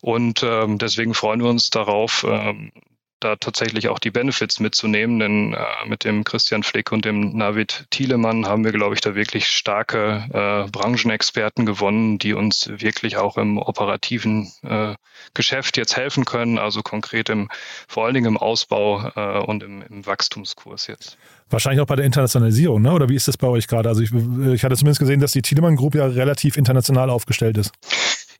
und 0.00 0.44
ähm, 0.44 0.78
deswegen 0.78 1.14
freuen 1.14 1.42
wir 1.42 1.50
uns 1.50 1.70
darauf, 1.70 2.24
ähm, 2.28 2.70
da 3.20 3.36
tatsächlich 3.36 3.88
auch 3.88 3.98
die 3.98 4.10
Benefits 4.10 4.60
mitzunehmen, 4.60 5.18
denn 5.18 5.54
äh, 5.54 5.88
mit 5.88 6.04
dem 6.04 6.24
Christian 6.24 6.62
Flick 6.62 6.92
und 6.92 7.04
dem 7.04 7.36
Navid 7.36 7.86
Thielemann 7.90 8.46
haben 8.46 8.64
wir, 8.64 8.72
glaube 8.72 8.94
ich, 8.94 9.00
da 9.00 9.14
wirklich 9.14 9.48
starke 9.48 10.24
äh, 10.32 10.70
Branchenexperten 10.70 11.66
gewonnen, 11.66 12.18
die 12.18 12.34
uns 12.34 12.68
wirklich 12.68 13.16
auch 13.16 13.36
im 13.36 13.58
operativen 13.58 14.50
äh, 14.62 14.94
Geschäft 15.34 15.76
jetzt 15.76 15.96
helfen 15.96 16.24
können, 16.24 16.58
also 16.58 16.82
konkret 16.82 17.28
im, 17.28 17.48
vor 17.86 18.04
allen 18.04 18.14
Dingen 18.14 18.26
im 18.26 18.36
Ausbau 18.36 19.10
äh, 19.14 19.44
und 19.44 19.62
im, 19.62 19.82
im 19.82 20.06
Wachstumskurs 20.06 20.86
jetzt. 20.86 21.18
Wahrscheinlich 21.50 21.80
auch 21.80 21.86
bei 21.86 21.96
der 21.96 22.04
Internationalisierung, 22.04 22.82
ne? 22.82 22.92
oder 22.92 23.08
wie 23.08 23.14
ist 23.14 23.26
das 23.26 23.38
bei 23.38 23.46
euch 23.46 23.68
gerade? 23.68 23.88
Also 23.88 24.02
ich, 24.02 24.12
ich 24.12 24.64
hatte 24.64 24.76
zumindest 24.76 25.00
gesehen, 25.00 25.20
dass 25.20 25.32
die 25.32 25.42
Thielemann 25.42 25.76
Group 25.76 25.94
ja 25.94 26.06
relativ 26.06 26.56
international 26.56 27.08
aufgestellt 27.08 27.56
ist. 27.56 27.72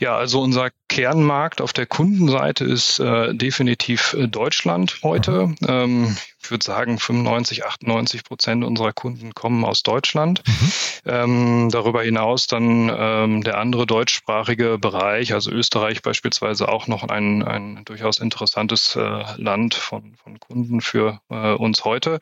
Ja, 0.00 0.16
also 0.16 0.40
unser 0.40 0.70
Kernmarkt 0.88 1.60
auf 1.60 1.72
der 1.72 1.86
Kundenseite 1.86 2.64
ist 2.64 3.00
äh, 3.00 3.34
definitiv 3.34 4.14
äh, 4.14 4.28
Deutschland 4.28 5.00
heute. 5.02 5.54
Ähm, 5.66 6.16
ich 6.40 6.50
würde 6.50 6.64
sagen, 6.64 6.98
95, 6.98 7.64
98 7.64 8.24
Prozent 8.24 8.64
unserer 8.64 8.92
Kunden 8.92 9.34
kommen 9.34 9.64
aus 9.64 9.82
Deutschland. 9.82 10.42
Mhm. 10.46 10.72
Ähm, 11.04 11.68
darüber 11.70 12.02
hinaus 12.02 12.46
dann 12.46 12.90
ähm, 12.94 13.42
der 13.42 13.58
andere 13.58 13.86
deutschsprachige 13.86 14.78
Bereich, 14.78 15.32
also 15.34 15.50
Österreich 15.50 16.02
beispielsweise 16.02 16.68
auch 16.68 16.86
noch 16.86 17.04
ein, 17.04 17.42
ein 17.42 17.84
durchaus 17.84 18.18
interessantes 18.18 18.94
äh, 18.96 19.24
Land 19.36 19.74
von, 19.74 20.14
von 20.16 20.38
Kunden 20.38 20.80
für 20.80 21.20
äh, 21.28 21.52
uns 21.52 21.84
heute. 21.84 22.20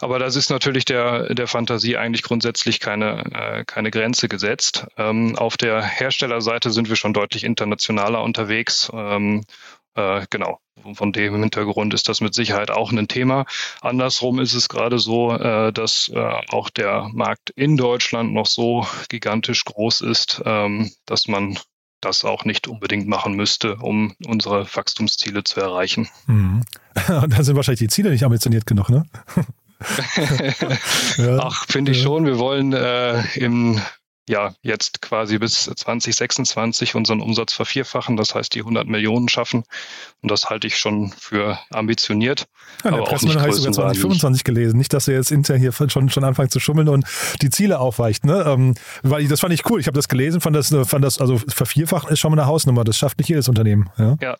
Aber 0.00 0.18
das 0.18 0.36
ist 0.36 0.50
natürlich 0.50 0.84
der, 0.84 1.34
der 1.34 1.46
Fantasie 1.46 1.96
eigentlich 1.96 2.22
grundsätzlich 2.22 2.80
keine, 2.80 3.24
äh, 3.32 3.64
keine 3.64 3.90
Grenze 3.90 4.28
gesetzt. 4.28 4.86
Ähm, 4.96 5.36
auf 5.36 5.56
der 5.56 5.82
Herstellerseite 5.82 6.70
sind 6.70 6.88
wir 6.88 6.96
schon 6.96 7.12
deutlich 7.12 7.44
internationaler 7.44 8.22
unterwegs. 8.22 8.90
Ähm, 8.92 9.44
äh, 9.94 10.26
genau. 10.30 10.60
Von 10.94 11.12
dem 11.12 11.40
Hintergrund 11.40 11.94
ist 11.94 12.08
das 12.08 12.20
mit 12.20 12.34
Sicherheit 12.34 12.70
auch 12.70 12.92
ein 12.92 13.08
Thema. 13.08 13.44
Andersrum 13.80 14.38
ist 14.38 14.54
es 14.54 14.68
gerade 14.68 14.98
so, 14.98 15.32
äh, 15.32 15.72
dass 15.72 16.08
äh, 16.08 16.18
auch 16.48 16.70
der 16.70 17.08
Markt 17.12 17.50
in 17.50 17.76
Deutschland 17.76 18.32
noch 18.32 18.46
so 18.46 18.86
gigantisch 19.08 19.64
groß 19.64 20.02
ist, 20.02 20.42
ähm, 20.44 20.90
dass 21.06 21.28
man 21.28 21.58
das 22.00 22.24
auch 22.24 22.44
nicht 22.44 22.68
unbedingt 22.68 23.08
machen 23.08 23.34
müsste, 23.34 23.76
um 23.76 24.14
unsere 24.24 24.66
Wachstumsziele 24.72 25.44
zu 25.44 25.60
erreichen. 25.60 26.08
Mhm. 26.26 26.62
Dann 27.08 27.42
sind 27.42 27.56
wahrscheinlich 27.56 27.80
die 27.80 27.88
Ziele 27.88 28.10
nicht 28.10 28.24
ambitioniert 28.24 28.66
genug, 28.66 28.88
ne? 28.88 29.04
Ach, 31.40 31.66
finde 31.68 31.92
ich 31.92 32.02
schon. 32.02 32.26
Wir 32.26 32.38
wollen 32.38 32.72
äh, 32.72 33.22
im 33.36 33.80
ja 34.28 34.54
jetzt 34.62 35.02
quasi 35.02 35.38
bis 35.38 35.64
2026 35.64 36.94
unseren 36.94 37.20
Umsatz 37.20 37.52
vervierfachen, 37.52 38.16
das 38.16 38.34
heißt 38.34 38.54
die 38.54 38.60
100 38.60 38.86
Millionen 38.86 39.28
schaffen. 39.28 39.64
Und 40.22 40.30
das 40.30 40.50
halte 40.50 40.66
ich 40.66 40.78
schon 40.78 41.10
für 41.10 41.58
ambitioniert. 41.70 42.46
Ja, 42.84 42.90
aber 42.90 42.98
der 42.98 43.04
Pressemeldung 43.04 43.42
habe 43.42 43.50
ich 43.50 43.56
sogar 43.56 43.72
2025 43.72 44.44
gelesen. 44.44 44.78
Nicht, 44.78 44.92
dass 44.92 45.08
ihr 45.08 45.14
jetzt 45.14 45.30
intern 45.30 45.58
hier 45.58 45.72
schon, 45.72 46.08
schon 46.08 46.24
anfangt 46.24 46.50
zu 46.50 46.60
schummeln 46.60 46.88
und 46.88 47.04
die 47.42 47.50
Ziele 47.50 47.78
aufweicht. 47.78 48.24
Ne? 48.24 48.44
Ähm, 48.46 48.74
weil 49.02 49.22
ich, 49.22 49.28
das 49.28 49.40
fand 49.40 49.54
ich 49.54 49.68
cool. 49.70 49.80
Ich 49.80 49.86
habe 49.86 49.96
das 49.96 50.08
gelesen, 50.08 50.40
fand 50.40 50.56
das, 50.56 50.74
fand 50.84 51.04
das, 51.04 51.18
also 51.20 51.38
vervierfachen 51.38 52.10
ist 52.10 52.20
schon 52.20 52.30
mal 52.30 52.38
eine 52.38 52.46
Hausnummer. 52.46 52.84
Das 52.84 52.96
schafft 52.98 53.18
nicht 53.18 53.28
jedes 53.28 53.48
Unternehmen. 53.48 53.90
Ja, 53.98 54.16
ja. 54.20 54.36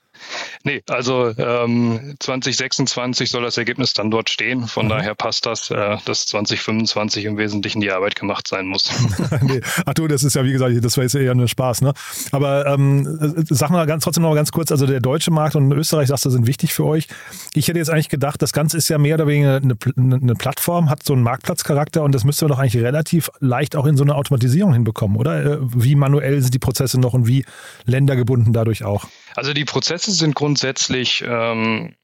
Nee, 0.65 0.83
also 0.89 1.33
ähm, 1.37 2.17
2026 2.19 3.31
soll 3.31 3.43
das 3.43 3.57
Ergebnis 3.57 3.93
dann 3.93 4.11
dort 4.11 4.31
stehen. 4.31 4.67
Von 4.67 4.87
mhm. 4.87 4.91
daher 4.91 5.15
passt 5.15 5.47
das, 5.47 5.71
äh, 5.71 5.97
dass 6.05 6.27
2025 6.27 7.25
im 7.25 7.37
Wesentlichen 7.37 7.81
die 7.81 7.91
Arbeit 7.91 8.17
gemacht 8.17 8.49
sein 8.49 8.67
muss. 8.67 8.91
nee. 9.43 9.61
Ach 9.87 9.95
du, 9.95 10.09
das 10.09 10.23
ist 10.23 10.35
ja 10.35 10.45
wie 10.45 10.53
gesagt, 10.53 10.85
das 10.85 10.97
war 10.97 11.05
jetzt 11.05 11.15
eher 11.15 11.35
nur 11.35 11.49
Spaß. 11.49 11.83
Ne? 11.83 11.93
Aber 12.33 12.67
ähm, 12.67 13.45
sag 13.49 13.71
mal 13.71 13.87
ganz, 13.87 14.05
trotzdem 14.05 14.23
noch 14.23 14.31
mal 14.31 14.37
ganz 14.37 14.53
kurz, 14.53 14.71
also 14.73 14.87
der 14.87 15.01
deutsche 15.01 15.31
Markt 15.31 15.57
und 15.57 15.71
Österreich, 15.73 16.09
sagst 16.09 16.25
du, 16.25 16.31
sind 16.31 16.47
wichtig 16.47 16.73
für 16.73 16.85
euch. 16.85 17.07
Ich 17.55 17.69
hätte 17.69 17.79
jetzt 17.79 17.91
eigentlich 17.91 18.09
gedacht, 18.09 18.43
das 18.43 18.53
Ganze 18.53 18.77
ist 18.77 18.89
ja 18.89 18.99
mehr 18.99 19.15
oder 19.15 19.27
weniger 19.27 19.57
eine, 19.57 19.77
eine 19.97 20.35
Plattform, 20.35 20.91
hat 20.91 21.03
so 21.03 21.13
einen 21.13 21.23
Marktplatzcharakter 21.23 22.03
und 22.03 22.15
das 22.15 22.25
müsste 22.25 22.45
man 22.45 22.53
doch 22.53 22.59
eigentlich 22.59 22.83
relativ 22.83 23.31
leicht 23.41 23.77
auch 23.77 23.87
in 23.87 23.97
so 23.97 24.05
eine 24.05 24.15
Automatisierung 24.15 24.73
hinbekommen, 24.73 25.17
oder? 25.17 25.45
Äh, 25.45 25.59
wie 25.61 25.95
manuell 25.95 26.41
sind 26.43 26.55
die 26.55 26.59
Prozesse 26.59 27.01
noch 27.01 27.15
und 27.15 27.27
wie 27.27 27.45
ländergebunden 27.85 28.53
dadurch 28.53 28.85
auch? 28.85 29.07
Also 29.35 29.53
die 29.53 29.65
Prozesse 29.65 30.13
sind 30.13 30.35
grundsätzlich 30.35 31.25
ähm, 31.27 31.95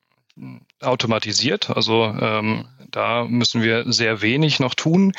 automatisiert. 0.81 1.71
Also 1.71 2.04
ähm, 2.04 2.66
da 2.95 3.25
müssen 3.25 3.63
wir 3.63 3.85
sehr 3.93 4.23
wenig 4.23 4.61
noch 4.61 4.75
tun. 4.75 5.13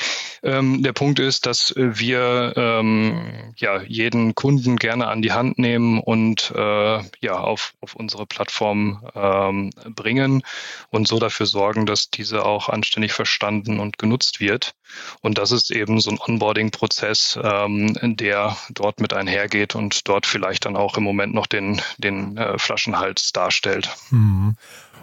Ähm, 0.43 0.81
der 0.81 0.93
Punkt 0.93 1.19
ist, 1.19 1.45
dass 1.45 1.73
wir 1.75 2.53
ähm, 2.55 3.53
ja 3.57 3.81
jeden 3.81 4.33
Kunden 4.33 4.77
gerne 4.77 5.07
an 5.07 5.21
die 5.21 5.33
Hand 5.33 5.59
nehmen 5.59 5.99
und 5.99 6.53
äh, 6.55 6.99
ja 7.19 7.37
auf, 7.37 7.73
auf 7.81 7.95
unsere 7.95 8.25
Plattform 8.25 9.05
ähm, 9.13 9.71
bringen 9.93 10.43
und 10.89 11.07
so 11.07 11.19
dafür 11.19 11.47
sorgen, 11.47 11.85
dass 11.85 12.09
diese 12.09 12.45
auch 12.45 12.69
anständig 12.69 13.11
verstanden 13.11 13.79
und 13.79 13.97
genutzt 13.97 14.39
wird. 14.39 14.73
Und 15.21 15.37
das 15.37 15.51
ist 15.51 15.71
eben 15.71 15.99
so 15.99 16.11
ein 16.11 16.19
Onboarding-Prozess, 16.19 17.37
ähm, 17.43 17.97
der 18.01 18.55
dort 18.69 19.01
mit 19.01 19.13
einhergeht 19.13 19.75
und 19.75 20.07
dort 20.07 20.25
vielleicht 20.25 20.65
dann 20.65 20.77
auch 20.77 20.97
im 20.97 21.03
Moment 21.03 21.33
noch 21.33 21.47
den, 21.47 21.81
den 21.97 22.37
äh, 22.37 22.57
Flaschenhals 22.57 23.33
darstellt. 23.33 23.89
Mhm. 24.11 24.55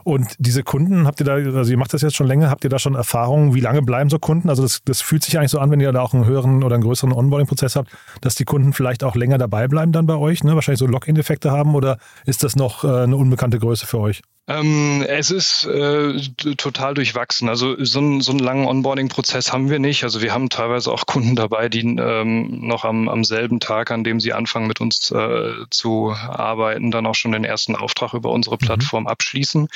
Und 0.05 0.35
diese 0.39 0.63
Kunden, 0.63 1.07
habt 1.07 1.21
ihr 1.21 1.27
da, 1.27 1.35
also 1.35 1.71
ihr 1.71 1.79
macht 1.79 1.95
das 1.95 2.03
jetzt 2.03 2.17
schon 2.17 2.27
länger, 2.27 2.51
habt 2.51 2.65
ihr 2.65 2.71
da 2.71 2.79
schon 2.79 2.95
Erfahrungen, 2.95 3.55
wie 3.55 3.61
lange 3.61 3.83
bleiben 3.83 4.11
so 4.11 4.19
Kunden? 4.19 4.49
Also 4.49 4.63
das, 4.63 4.81
das 4.85 5.01
fühlt 5.01 5.23
sich 5.23 5.39
eigentlich 5.39 5.51
so 5.51 5.59
an, 5.59 5.71
wenn 5.71 5.81
ihr 5.81 5.93
da 5.93 6.01
auch 6.01 6.15
einen 6.15 6.27
höheren 6.27 6.63
oder 6.63 6.75
einen 6.75 6.85
größeren 6.85 7.13
Onboarding-Prozess 7.13 7.77
habt, 7.77 7.91
dass 8.21 8.35
die 8.35 8.45
Kunden 8.45 8.73
vielleicht 8.73 9.05
auch 9.05 9.15
länger 9.15 9.39
dabei 9.39 9.69
bleiben 9.69 9.93
dann 9.93 10.07
bei 10.07 10.17
euch, 10.17 10.45
ne? 10.45 10.55
wahrscheinlich 10.55 10.81
so 10.81 10.87
Login-Effekte 10.87 11.51
haben 11.51 11.75
oder 11.75 11.99
ist 12.27 12.43
das 12.43 12.57
noch 12.57 12.85
äh, 12.85 13.03
eine 13.03 13.17
unbekannte 13.17 13.59
Größe 13.59 13.87
für 13.87 13.99
euch? 13.99 14.23
Ähm, 14.49 15.05
es 15.07 15.31
ist 15.31 15.67
äh, 15.67 16.19
total 16.57 16.95
durchwachsen. 16.95 17.49
Also 17.49 17.77
so, 17.85 18.01
ein, 18.01 18.21
so 18.21 18.33
einen 18.33 18.41
langen 18.41 18.67
Onboarding-Prozess 18.67 19.53
haben 19.53 19.71
wir 19.71 19.79
nicht. 19.79 20.03
Also 20.03 20.21
wir 20.21 20.35
haben 20.35 20.49
teilweise 20.49 20.91
auch 20.91 21.07
Kunden 21.07 21.37
dabei, 21.37 21.69
die 21.69 21.83
ähm, 21.83 22.67
noch 22.67 22.85
am, 22.85 23.09
am 23.09 23.23
selben 23.23 23.61
Tag, 23.61 23.93
an 23.93 24.03
dem 24.03 24.19
sie 24.19 24.33
anfangen 24.33 24.67
mit 24.67 24.81
uns 24.81 25.13
äh, 25.13 25.53
zu 25.71 26.11
arbeiten, 26.11 26.91
dann 26.91 27.07
auch 27.07 27.15
schon 27.15 27.31
den 27.31 27.45
ersten 27.45 27.77
Auftrag 27.77 28.15
über 28.15 28.31
unsere 28.31 28.57
mhm. 28.57 28.67
Plattform 28.67 29.05
mhm. 29.05 29.09
abschließen. 29.09 29.69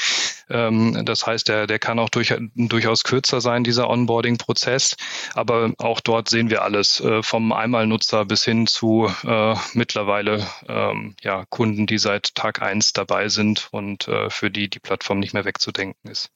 Ähm, 0.51 1.05
das 1.05 1.25
heißt, 1.25 1.47
der, 1.47 1.69
der 1.69 1.79
kann 1.79 2.01
auch 2.01 2.11
durch, 2.11 2.35
durchaus 2.57 3.05
kürzer 3.05 3.41
sein, 3.41 3.63
dieser 3.63 3.89
Onboarding-Prozess. 3.89 4.97
Aber 5.35 5.75
auch 5.79 6.01
dort 6.01 6.29
sehen 6.29 6.51
wir 6.51 6.63
alles, 6.63 7.01
äh, 7.01 7.23
vom 7.23 7.53
Einmalnutzer 7.53 8.25
bis 8.25 8.45
hin 8.45 8.67
zu 8.67 9.09
äh, 9.25 9.55
mittlerweile 9.75 10.45
ähm, 10.69 11.15
ja, 11.23 11.45
Kunden, 11.51 11.87
die 11.87 11.99
seit 11.99 12.35
Tag 12.35 12.63
eins 12.63 12.93
dabei 12.93 13.29
sind 13.29 13.69
und 13.71 14.09
äh, 14.09 14.29
für 14.29 14.51
die 14.51 14.56
die 14.57 14.81
Plattform 14.81 15.19
nicht 15.19 15.35
mehr 15.35 15.45
wegzudenken 15.45 16.11
ist. 16.11 16.31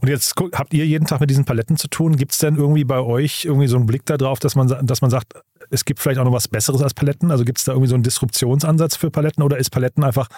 Und 0.00 0.08
jetzt 0.08 0.34
habt 0.52 0.74
ihr 0.74 0.86
jeden 0.86 1.06
Tag 1.06 1.20
mit 1.20 1.30
diesen 1.30 1.44
Paletten 1.44 1.76
zu 1.76 1.88
tun. 1.88 2.16
Gibt 2.16 2.32
es 2.32 2.38
denn 2.38 2.56
irgendwie 2.56 2.84
bei 2.84 3.00
euch 3.00 3.44
irgendwie 3.44 3.66
so 3.66 3.76
einen 3.76 3.86
Blick 3.86 4.04
darauf, 4.04 4.38
dass 4.38 4.54
man, 4.54 4.86
dass 4.86 5.00
man 5.00 5.10
sagt, 5.10 5.32
es 5.70 5.84
gibt 5.84 6.00
vielleicht 6.00 6.20
auch 6.20 6.24
noch 6.24 6.32
was 6.32 6.48
Besseres 6.48 6.82
als 6.82 6.94
Paletten? 6.94 7.30
Also 7.30 7.44
gibt 7.44 7.58
es 7.58 7.64
da 7.64 7.72
irgendwie 7.72 7.88
so 7.88 7.94
einen 7.94 8.04
Disruptionsansatz 8.04 8.96
für 8.96 9.10
Paletten 9.10 9.42
oder 9.42 9.56
ist 9.56 9.70
Paletten 9.70 10.04
einfach, 10.04 10.28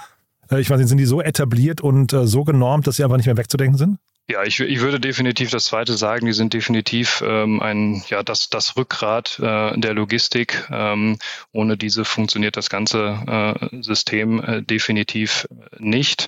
äh, 0.51 0.61
ich 0.61 0.71
weiß 0.71 0.79
nicht, 0.79 0.89
sind 0.89 0.99
die 0.99 1.07
so 1.07 1.21
etabliert 1.21 1.81
und 1.81 2.13
äh, 2.13 2.27
so 2.27 2.45
genormt, 2.45 2.87
dass 2.87 2.97
sie 2.97 3.05
einfach 3.05 3.17
nicht 3.17 3.27
mehr 3.27 3.37
wegzudenken 3.37 3.77
sind? 3.77 3.99
Ja, 4.29 4.43
ich, 4.43 4.59
ich 4.59 4.81
würde 4.81 4.99
definitiv 4.99 5.51
das 5.51 5.67
Zweite 5.67 5.97
sagen. 5.97 6.27
Die 6.27 6.33
sind 6.33 6.53
definitiv 6.53 7.23
ähm, 7.25 7.63
ein, 7.63 8.03
ja, 8.09 8.25
das, 8.25 8.49
das 8.49 8.77
Rückgrat 8.77 9.39
äh, 9.39 9.79
der 9.79 9.95
Logistik. 9.95 10.67
Ähm, 10.71 11.19
ohne 11.53 11.77
diese 11.77 12.05
funktioniert 12.05 12.57
das 12.57 12.69
ganze 12.69 13.59
äh, 13.63 13.83
System 13.83 14.43
äh, 14.43 14.63
definitiv 14.63 15.47
nicht. 15.79 16.27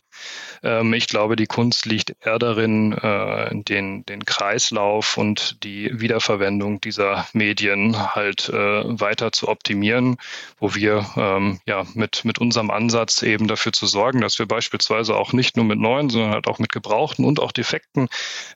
Ähm, 0.62 0.92
ich 0.92 1.08
glaube, 1.08 1.37
die 1.37 1.46
Kunst 1.46 1.87
liegt 1.87 2.14
eher 2.25 2.38
darin, 2.38 2.92
äh, 2.92 3.50
den, 3.62 4.04
den 4.06 4.25
Kreislauf 4.25 5.16
und 5.16 5.62
die 5.64 6.00
Wiederverwendung 6.00 6.80
dieser 6.80 7.26
Medien 7.32 8.14
halt 8.14 8.48
äh, 8.48 8.54
weiter 9.00 9.32
zu 9.32 9.48
optimieren, 9.48 10.16
wo 10.58 10.75
wir 10.75 11.06
ähm, 11.16 11.60
ja 11.66 11.84
mit, 11.94 12.25
mit 12.25 12.38
unserem 12.38 12.70
Ansatz 12.70 13.22
eben 13.22 13.46
dafür 13.48 13.72
zu 13.72 13.87
sorgen, 13.87 14.20
dass 14.20 14.38
wir 14.38 14.46
beispielsweise 14.46 15.16
auch 15.16 15.32
nicht 15.32 15.56
nur 15.56 15.64
mit 15.64 15.78
neuen, 15.78 16.10
sondern 16.10 16.32
halt 16.32 16.46
auch 16.46 16.58
mit 16.58 16.72
gebrauchten 16.72 17.25
und 17.25 17.40
auch 17.40 17.52
defekten 17.52 18.08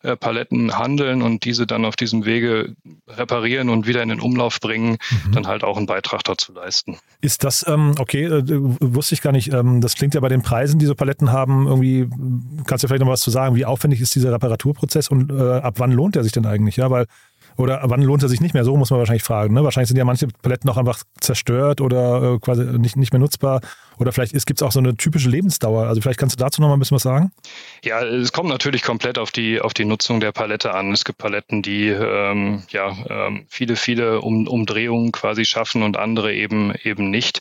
äh, 0.02 0.16
Paletten 0.16 0.78
handeln 0.78 1.22
und 1.22 1.44
diese 1.44 1.66
dann 1.66 1.84
auf 1.84 1.96
diesem 1.96 2.24
Wege 2.24 2.74
reparieren 3.08 3.68
und 3.68 3.86
wieder 3.86 4.02
in 4.02 4.08
den 4.08 4.20
Umlauf 4.20 4.60
bringen, 4.60 4.98
mhm. 5.26 5.32
dann 5.32 5.46
halt 5.46 5.64
auch 5.64 5.76
einen 5.76 5.86
Beitrag 5.86 6.24
dazu 6.24 6.52
leisten. 6.52 6.98
Ist 7.20 7.44
das, 7.44 7.64
ähm, 7.68 7.94
okay, 7.98 8.24
äh, 8.24 8.42
wusste 8.80 9.14
ich 9.14 9.22
gar 9.22 9.32
nicht, 9.32 9.52
ähm, 9.52 9.80
das 9.80 9.94
klingt 9.94 10.14
ja 10.14 10.20
bei 10.20 10.28
den 10.28 10.42
Preisen, 10.42 10.78
die 10.78 10.86
so 10.86 10.94
Paletten 10.94 11.32
haben, 11.32 11.51
irgendwie, 11.66 12.08
kannst 12.66 12.84
du 12.84 12.88
vielleicht 12.88 13.02
noch 13.02 13.10
was 13.10 13.20
zu 13.20 13.30
sagen, 13.30 13.54
wie 13.54 13.64
aufwendig 13.64 14.00
ist 14.00 14.14
dieser 14.14 14.32
Reparaturprozess 14.32 15.08
und 15.08 15.30
äh, 15.30 15.58
ab 15.58 15.74
wann 15.78 15.92
lohnt 15.92 16.16
er 16.16 16.22
sich 16.22 16.32
denn 16.32 16.46
eigentlich? 16.46 16.76
Ja, 16.76 16.90
weil 16.90 17.06
oder 17.56 17.80
wann 17.84 18.02
lohnt 18.02 18.22
er 18.22 18.28
sich 18.28 18.40
nicht 18.40 18.54
mehr? 18.54 18.64
So 18.64 18.76
muss 18.76 18.90
man 18.90 18.98
wahrscheinlich 18.98 19.22
fragen. 19.22 19.54
Ne? 19.54 19.64
Wahrscheinlich 19.64 19.88
sind 19.88 19.98
ja 19.98 20.04
manche 20.04 20.28
Paletten 20.42 20.68
auch 20.70 20.76
einfach 20.76 21.02
zerstört 21.20 21.80
oder 21.80 22.34
äh, 22.34 22.38
quasi 22.38 22.64
nicht, 22.78 22.96
nicht 22.96 23.12
mehr 23.12 23.20
nutzbar. 23.20 23.60
Oder 23.98 24.12
vielleicht 24.12 24.32
gibt 24.46 24.60
es 24.60 24.62
auch 24.62 24.72
so 24.72 24.80
eine 24.80 24.96
typische 24.96 25.28
Lebensdauer. 25.28 25.86
Also 25.86 26.00
vielleicht 26.00 26.18
kannst 26.18 26.38
du 26.38 26.42
dazu 26.42 26.60
noch 26.60 26.68
mal 26.68 26.74
ein 26.74 26.80
bisschen 26.80 26.96
was 26.96 27.02
sagen? 27.02 27.30
Ja, 27.84 28.02
es 28.02 28.32
kommt 28.32 28.48
natürlich 28.48 28.82
komplett 28.82 29.18
auf 29.18 29.30
die, 29.30 29.60
auf 29.60 29.74
die 29.74 29.84
Nutzung 29.84 30.20
der 30.20 30.32
Palette 30.32 30.74
an. 30.74 30.92
Es 30.92 31.04
gibt 31.04 31.18
Paletten, 31.18 31.62
die 31.62 31.88
ähm, 31.88 32.64
ja, 32.70 32.96
ähm, 33.08 33.46
viele, 33.48 33.76
viele 33.76 34.20
um, 34.20 34.48
Umdrehungen 34.48 35.12
quasi 35.12 35.44
schaffen 35.44 35.82
und 35.82 35.96
andere 35.96 36.32
eben, 36.34 36.74
eben 36.82 37.10
nicht. 37.10 37.40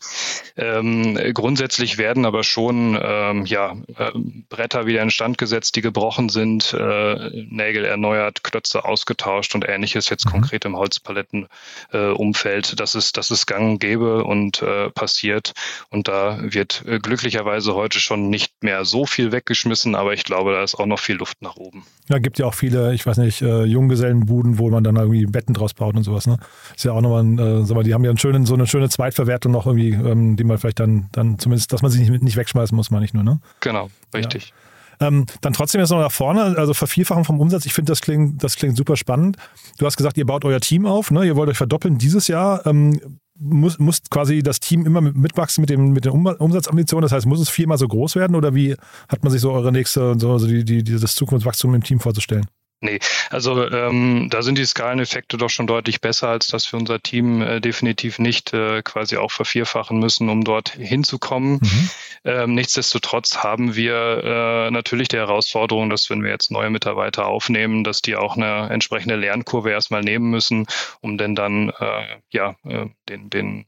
Ähm, 0.56 1.18
grundsätzlich 1.34 1.98
werden 1.98 2.26
aber 2.26 2.44
schon 2.44 2.98
ähm, 3.02 3.46
ja, 3.46 3.76
äh, 3.96 4.12
Bretter 4.48 4.86
wieder 4.86 5.02
instand 5.02 5.38
gesetzt, 5.38 5.74
die 5.76 5.80
gebrochen 5.80 6.28
sind, 6.28 6.74
äh, 6.74 7.30
Nägel 7.48 7.84
erneuert, 7.84 8.44
Klötze 8.44 8.84
ausgetauscht 8.84 9.54
und 9.54 9.66
ähnliches 9.68 10.01
jetzt 10.10 10.26
mhm. 10.26 10.30
konkret 10.30 10.64
im 10.64 10.76
Holzpalettenumfeld. 10.76 12.72
Äh, 12.72 12.76
das, 12.76 12.94
ist, 12.94 13.16
das 13.16 13.30
ist 13.30 13.46
gang 13.46 13.72
und 13.72 13.78
gäbe 13.78 14.24
und 14.24 14.62
äh, 14.62 14.90
passiert. 14.90 15.52
Und 15.90 16.08
da 16.08 16.38
wird 16.42 16.84
äh, 16.86 16.98
glücklicherweise 16.98 17.74
heute 17.74 18.00
schon 18.00 18.30
nicht 18.30 18.62
mehr 18.62 18.84
so 18.84 19.06
viel 19.06 19.32
weggeschmissen, 19.32 19.94
aber 19.94 20.12
ich 20.14 20.24
glaube, 20.24 20.52
da 20.52 20.62
ist 20.62 20.74
auch 20.74 20.86
noch 20.86 20.98
viel 20.98 21.16
Luft 21.16 21.42
nach 21.42 21.56
oben. 21.56 21.84
Ja, 22.08 22.18
gibt 22.18 22.38
ja 22.38 22.46
auch 22.46 22.54
viele, 22.54 22.94
ich 22.94 23.06
weiß 23.06 23.18
nicht, 23.18 23.42
äh, 23.42 23.64
Junggesellenbuden, 23.64 24.58
wo 24.58 24.70
man 24.70 24.84
dann 24.84 24.96
irgendwie 24.96 25.24
Betten 25.26 25.54
draus 25.54 25.74
baut 25.74 25.96
und 25.96 26.02
sowas. 26.02 26.26
Ne? 26.26 26.38
Ist 26.74 26.84
ja 26.84 26.92
auch 26.92 27.00
nochmal, 27.00 27.22
ein, 27.22 27.38
äh, 27.38 27.64
sag 27.64 27.74
mal, 27.76 27.84
die 27.84 27.94
haben 27.94 28.04
ja 28.04 28.10
einen 28.10 28.18
schönen, 28.18 28.46
so 28.46 28.54
eine 28.54 28.66
schöne 28.66 28.88
Zweitverwertung 28.88 29.52
noch 29.52 29.66
irgendwie, 29.66 29.90
ähm, 29.90 30.36
die 30.36 30.44
man 30.44 30.58
vielleicht 30.58 30.80
dann, 30.80 31.08
dann 31.12 31.38
zumindest, 31.38 31.72
dass 31.72 31.82
man 31.82 31.90
sich 31.90 32.08
nicht, 32.08 32.22
nicht 32.22 32.36
wegschmeißen 32.36 32.74
muss, 32.74 32.90
meine 32.90 33.04
ich 33.04 33.14
nur. 33.14 33.22
Ne? 33.22 33.40
Genau, 33.60 33.90
richtig. 34.14 34.48
Ja. 34.48 34.54
Ähm, 35.02 35.26
dann 35.40 35.52
trotzdem 35.52 35.80
jetzt 35.80 35.90
noch 35.90 36.00
nach 36.00 36.12
vorne, 36.12 36.56
also 36.56 36.74
Vervierfachen 36.74 37.24
vom 37.24 37.40
Umsatz. 37.40 37.66
Ich 37.66 37.74
finde, 37.74 37.90
das 37.90 38.00
klingt, 38.00 38.42
das 38.42 38.56
klingt 38.56 38.76
super 38.76 38.96
spannend. 38.96 39.36
Du 39.78 39.86
hast 39.86 39.96
gesagt, 39.96 40.16
ihr 40.16 40.26
baut 40.26 40.44
euer 40.44 40.60
Team 40.60 40.86
auf, 40.86 41.10
ne? 41.10 41.24
ihr 41.24 41.36
wollt 41.36 41.50
euch 41.50 41.56
verdoppeln 41.56 41.98
dieses 41.98 42.28
Jahr. 42.28 42.64
Ähm, 42.66 42.98
muss, 43.38 43.78
muss 43.78 44.02
quasi 44.08 44.42
das 44.42 44.60
Team 44.60 44.86
immer 44.86 45.00
mitwachsen 45.00 45.62
mit, 45.62 45.70
dem, 45.70 45.92
mit 45.92 46.04
den 46.04 46.12
Umsatzambitionen? 46.12 47.02
Das 47.02 47.12
heißt, 47.12 47.26
muss 47.26 47.40
es 47.40 47.48
viermal 47.48 47.78
so 47.78 47.88
groß 47.88 48.14
werden 48.16 48.36
oder 48.36 48.54
wie 48.54 48.76
hat 49.08 49.22
man 49.22 49.32
sich 49.32 49.40
so 49.40 49.50
eure 49.52 49.72
nächste, 49.72 50.14
so, 50.18 50.38
so 50.38 50.46
die, 50.46 50.64
die, 50.64 50.82
das 50.84 51.14
Zukunftswachstum 51.16 51.74
im 51.74 51.82
Team 51.82 51.98
vorzustellen? 51.98 52.46
Nee, 52.84 52.98
also 53.30 53.64
ähm, 53.70 54.26
da 54.28 54.42
sind 54.42 54.58
die 54.58 54.64
Skaleneffekte 54.64 55.36
doch 55.36 55.50
schon 55.50 55.68
deutlich 55.68 56.00
besser, 56.00 56.30
als 56.30 56.48
dass 56.48 56.72
wir 56.72 56.80
unser 56.80 57.00
Team 57.00 57.40
äh, 57.40 57.60
definitiv 57.60 58.18
nicht 58.18 58.52
äh, 58.52 58.82
quasi 58.82 59.18
auch 59.18 59.30
vervierfachen 59.30 60.00
müssen, 60.00 60.28
um 60.28 60.42
dort 60.42 60.70
hinzukommen. 60.70 61.60
Mhm. 61.62 61.90
Ähm, 62.24 62.54
nichtsdestotrotz 62.54 63.36
haben 63.38 63.76
wir 63.76 64.24
äh, 64.24 64.70
natürlich 64.72 65.06
die 65.06 65.16
Herausforderung, 65.16 65.90
dass 65.90 66.10
wenn 66.10 66.24
wir 66.24 66.30
jetzt 66.30 66.50
neue 66.50 66.70
Mitarbeiter 66.70 67.26
aufnehmen, 67.26 67.84
dass 67.84 68.02
die 68.02 68.16
auch 68.16 68.36
eine 68.36 68.68
entsprechende 68.70 69.14
Lernkurve 69.14 69.70
erstmal 69.70 70.02
nehmen 70.02 70.30
müssen, 70.30 70.66
um 71.00 71.18
denn 71.18 71.36
dann 71.36 71.70
äh, 71.78 72.18
ja 72.30 72.56
äh, 72.64 72.86
den, 73.08 73.30
den 73.30 73.66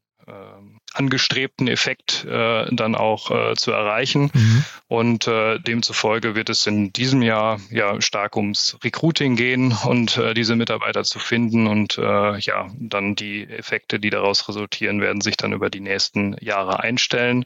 angestrebten 0.95 1.69
Effekt 1.69 2.25
äh, 2.25 2.66
dann 2.71 2.95
auch 2.95 3.31
äh, 3.31 3.54
zu 3.57 3.73
erreichen. 3.73 4.31
Mhm. 4.33 4.64
Und 4.88 5.26
äh, 5.26 5.59
demzufolge 5.59 6.35
wird 6.35 6.49
es 6.50 6.66
in 6.66 6.93
diesem 6.93 7.23
Jahr 7.23 7.61
ja 7.71 8.00
stark 8.00 8.37
ums 8.37 8.78
Recruiting 8.83 9.37
gehen 9.37 9.76
und 9.85 10.16
äh, 10.16 10.35
diese 10.35 10.57
Mitarbeiter 10.57 11.02
zu 11.02 11.19
finden 11.19 11.66
und 11.66 11.99
äh, 11.99 12.38
ja, 12.38 12.71
dann 12.78 13.16
die 13.16 13.45
Effekte, 13.45 13.99
die 13.99 14.11
daraus 14.11 14.49
resultieren, 14.49 15.00
werden 15.00 15.21
sich 15.21 15.37
dann 15.37 15.52
über 15.52 15.69
die 15.69 15.81
nächsten 15.81 16.37
Jahre 16.40 16.81
einstellen. 16.81 17.45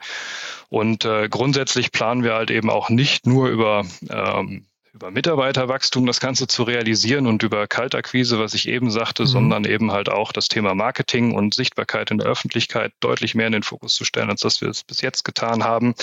Und 0.68 1.06
äh, 1.06 1.28
grundsätzlich 1.28 1.92
planen 1.92 2.22
wir 2.22 2.34
halt 2.34 2.50
eben 2.50 2.68
auch 2.68 2.90
nicht 2.90 3.26
nur 3.26 3.48
über 3.48 3.84
ähm, 4.10 4.67
über 4.94 5.10
Mitarbeiterwachstum 5.10 6.06
das 6.06 6.20
Ganze 6.20 6.46
zu 6.46 6.62
realisieren 6.62 7.26
und 7.26 7.42
über 7.42 7.66
Kaltakquise, 7.66 8.38
was 8.38 8.54
ich 8.54 8.68
eben 8.68 8.90
sagte, 8.90 9.22
mhm. 9.22 9.26
sondern 9.26 9.64
eben 9.64 9.92
halt 9.92 10.08
auch 10.08 10.32
das 10.32 10.48
Thema 10.48 10.74
Marketing 10.74 11.34
und 11.34 11.54
Sichtbarkeit 11.54 12.10
in 12.10 12.18
der 12.18 12.26
Öffentlichkeit 12.26 12.92
deutlich 13.00 13.34
mehr 13.34 13.46
in 13.46 13.52
den 13.52 13.62
Fokus 13.62 13.94
zu 13.94 14.04
stellen, 14.04 14.30
als 14.30 14.40
dass 14.40 14.60
wir 14.60 14.68
es 14.68 14.84
bis 14.84 15.00
jetzt 15.00 15.24
getan 15.24 15.64
haben. 15.64 15.94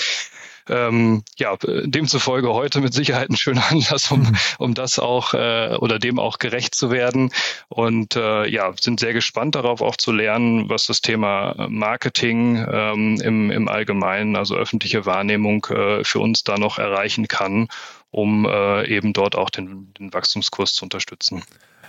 Ähm, 0.68 1.22
ja, 1.36 1.56
demzufolge 1.60 2.52
heute 2.52 2.80
mit 2.80 2.92
Sicherheit 2.92 3.30
ein 3.30 3.36
schöner 3.36 3.64
Anlass, 3.70 4.10
um, 4.10 4.20
mhm. 4.20 4.36
um 4.58 4.74
das 4.74 4.98
auch 4.98 5.34
äh, 5.34 5.76
oder 5.78 5.98
dem 5.98 6.18
auch 6.18 6.38
gerecht 6.38 6.74
zu 6.74 6.90
werden. 6.90 7.32
Und 7.68 8.16
äh, 8.16 8.48
ja, 8.48 8.72
sind 8.80 9.00
sehr 9.00 9.12
gespannt 9.12 9.54
darauf 9.54 9.80
auch 9.80 9.96
zu 9.96 10.12
lernen, 10.12 10.68
was 10.68 10.86
das 10.86 11.00
Thema 11.00 11.66
Marketing 11.68 12.66
ähm, 12.70 13.20
im, 13.20 13.50
im 13.50 13.68
Allgemeinen, 13.68 14.36
also 14.36 14.56
öffentliche 14.56 15.06
Wahrnehmung 15.06 15.66
äh, 15.66 16.04
für 16.04 16.18
uns 16.18 16.44
da 16.44 16.58
noch 16.58 16.78
erreichen 16.78 17.28
kann 17.28 17.68
um 18.16 18.46
äh, 18.46 18.88
eben 18.88 19.12
dort 19.12 19.36
auch 19.36 19.50
den, 19.50 19.92
den 19.92 20.14
Wachstumskurs 20.14 20.72
zu 20.72 20.86
unterstützen. 20.86 21.42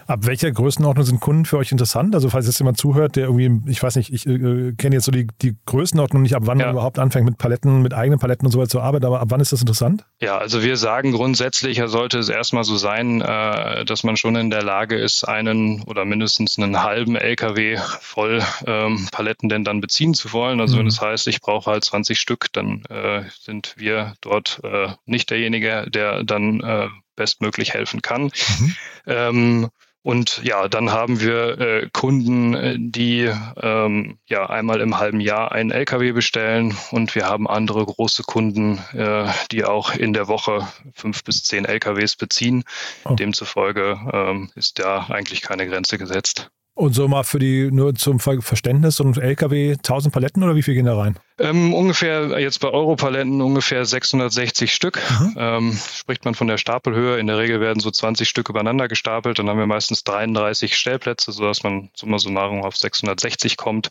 Ab 0.08 0.26
welcher 0.26 0.52
Größenordnung 0.52 1.06
sind 1.06 1.20
Kunden 1.20 1.44
für 1.44 1.58
euch 1.58 1.74
interessant? 1.74 2.16
Also 2.16 2.30
falls 2.30 2.48
jetzt 2.48 2.60
jemand 2.60 2.78
zuhört, 2.78 3.18
der 3.18 3.26
irgendwie, 3.26 3.70
ich 3.70 3.84
weiß 3.84 3.98
nicht, 3.98 4.14
ich 4.14 4.26
äh, 4.26 4.72
kenne 4.78 4.96
jetzt 4.96 5.04
so 5.04 5.12
die, 5.12 5.28
die 5.42 5.58
Größenordnung 5.66 6.22
nicht, 6.22 6.34
ab 6.34 6.44
wann 6.46 6.60
ja. 6.60 6.68
man 6.68 6.76
überhaupt 6.76 6.98
anfängt 6.98 7.26
mit 7.26 7.38
Paletten, 7.38 7.82
mit 7.82 7.94
eigenen 7.94 8.18
Paletten 8.18 8.46
und 8.46 8.52
so 8.52 8.60
weiter 8.60 8.70
zu 8.70 8.80
arbeiten, 8.80 9.06
aber 9.06 9.20
ab 9.20 9.28
wann 9.32 9.42
ist 9.42 9.52
das 9.52 9.60
interessant? 9.60 10.06
Ja, 10.22 10.38
also 10.38 10.64
wir 10.64 10.78
sagen 10.78 11.12
grundsätzlich, 11.12 11.82
sollte 11.86 12.20
es 12.20 12.30
erstmal 12.30 12.64
so 12.64 12.78
sein, 12.78 13.20
äh, 13.22 13.84
dass 13.84 14.06
man 14.06 14.16
schon 14.16 14.38
in 14.38 14.50
der 14.50 14.64
Lage 14.64 14.96
ist, 14.96 15.28
einen 15.28 15.84
oder 15.84 16.06
mindestens 16.06 16.58
einen 16.58 16.84
halben 16.84 17.18
LKW 17.18 17.78
voll 18.00 18.42
ähm, 18.66 19.08
Paletten 19.12 19.50
denn 19.50 19.66
dann 19.66 19.82
beziehen 19.82 20.14
zu 20.14 20.32
wollen. 20.32 20.62
Also 20.62 20.76
mhm. 20.76 20.80
wenn 20.80 20.88
es 20.88 20.96
das 20.96 21.06
heißt, 21.06 21.28
ich 21.28 21.42
brauche 21.42 21.70
halt 21.70 21.84
20 21.84 22.18
Stück, 22.18 22.48
dann 22.54 22.84
äh, 22.90 23.24
sind 23.42 23.74
wir 23.78 24.14
dort 24.22 24.62
äh, 24.64 24.88
nicht 25.06 25.30
derjenige, 25.30 25.86
der 25.90 26.24
dann 26.24 26.62
äh, 26.62 26.88
bestmöglich 27.18 27.74
helfen 27.74 28.02
kann. 28.02 28.24
Mhm. 28.60 28.76
Ähm, 29.08 29.70
und 30.04 30.42
ja, 30.44 30.70
dann 30.70 30.92
haben 30.92 31.20
wir 31.20 31.60
äh, 31.60 31.90
Kunden, 31.92 32.54
äh, 32.54 32.76
die 32.80 33.30
ähm, 33.62 34.18
ja 34.26 34.50
einmal 34.50 34.80
im 34.80 34.98
halben 34.98 35.20
Jahr 35.20 35.52
einen 35.52 35.72
LKW 35.72 36.14
bestellen 36.14 36.78
und 36.92 37.14
wir 37.14 37.28
haben 37.28 37.48
andere 37.48 37.86
große 37.86 38.24
Kunden, 38.24 38.80
äh, 38.94 39.28
die 39.52 39.66
auch 39.66 39.94
in 39.94 40.14
der 40.14 40.28
Woche 40.28 40.68
fünf 40.94 41.24
bis 41.24 41.44
zehn 41.44 41.66
LKWs 41.66 42.16
beziehen. 42.16 42.64
Oh. 43.04 43.16
Demzufolge 43.16 44.00
ähm, 44.14 44.50
ist 44.56 44.80
da 44.80 45.08
eigentlich 45.10 45.42
keine 45.42 45.68
Grenze 45.68 45.98
gesetzt. 45.98 46.52
Und 46.78 46.94
so 46.94 47.08
mal 47.08 47.24
für 47.24 47.40
die, 47.40 47.72
nur 47.72 47.96
zum 47.96 48.20
Verständnis, 48.20 48.98
so 48.98 49.04
ein 49.04 49.20
LKW 49.20 49.72
1000 49.72 50.14
Paletten 50.14 50.44
oder 50.44 50.56
wie 50.56 50.62
viel 50.62 50.76
gehen 50.76 50.86
da 50.86 50.96
rein? 50.96 51.18
Ähm, 51.40 51.74
ungefähr, 51.74 52.40
jetzt 52.40 52.60
bei 52.60 52.70
Europaletten 52.70 53.42
ungefähr 53.42 53.84
660 53.84 54.72
Stück. 54.72 55.02
Ähm, 55.36 55.78
spricht 55.96 56.24
man 56.26 56.36
von 56.36 56.48
der 56.48 56.58
Stapelhöhe. 56.58 57.18
In 57.18 57.26
der 57.26 57.40
Regel 57.40 57.60
werden 57.62 57.80
so 57.80 57.90
20 57.90 58.30
Stück 58.30 58.50
übereinander 58.50 58.88
gestapelt. 58.88 59.40
Dann 59.40 59.50
haben 59.50 59.58
wir 59.58 59.66
meistens 59.66 60.04
33 60.04 60.76
Stellplätze, 60.76 61.32
sodass 61.32 61.64
man 61.64 61.90
summa 61.96 62.20
summarum 62.20 62.62
auf 62.64 62.78
660 62.78 63.58
kommt. 63.58 63.90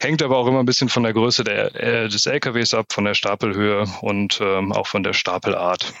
Hängt 0.00 0.22
aber 0.22 0.36
auch 0.36 0.46
immer 0.46 0.60
ein 0.60 0.66
bisschen 0.66 0.88
von 0.88 1.02
der 1.02 1.14
Größe 1.14 1.42
der, 1.42 1.74
äh, 1.74 2.08
des 2.08 2.26
LKWs 2.26 2.72
ab, 2.72 2.86
von 2.92 3.04
der 3.04 3.14
Stapelhöhe 3.14 3.84
und 4.00 4.40
ähm, 4.40 4.70
auch 4.70 4.86
von 4.86 5.02
der 5.02 5.12
Stapelart. 5.12 5.92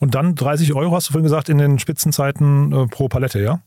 Und 0.00 0.14
dann 0.14 0.34
30 0.34 0.74
Euro, 0.74 0.94
hast 0.94 1.08
du 1.08 1.12
vorhin 1.12 1.24
gesagt, 1.24 1.48
in 1.48 1.58
den 1.58 1.78
Spitzenzeiten 1.78 2.72
äh, 2.72 2.86
pro 2.86 3.08
Palette, 3.08 3.40
ja? 3.40 3.60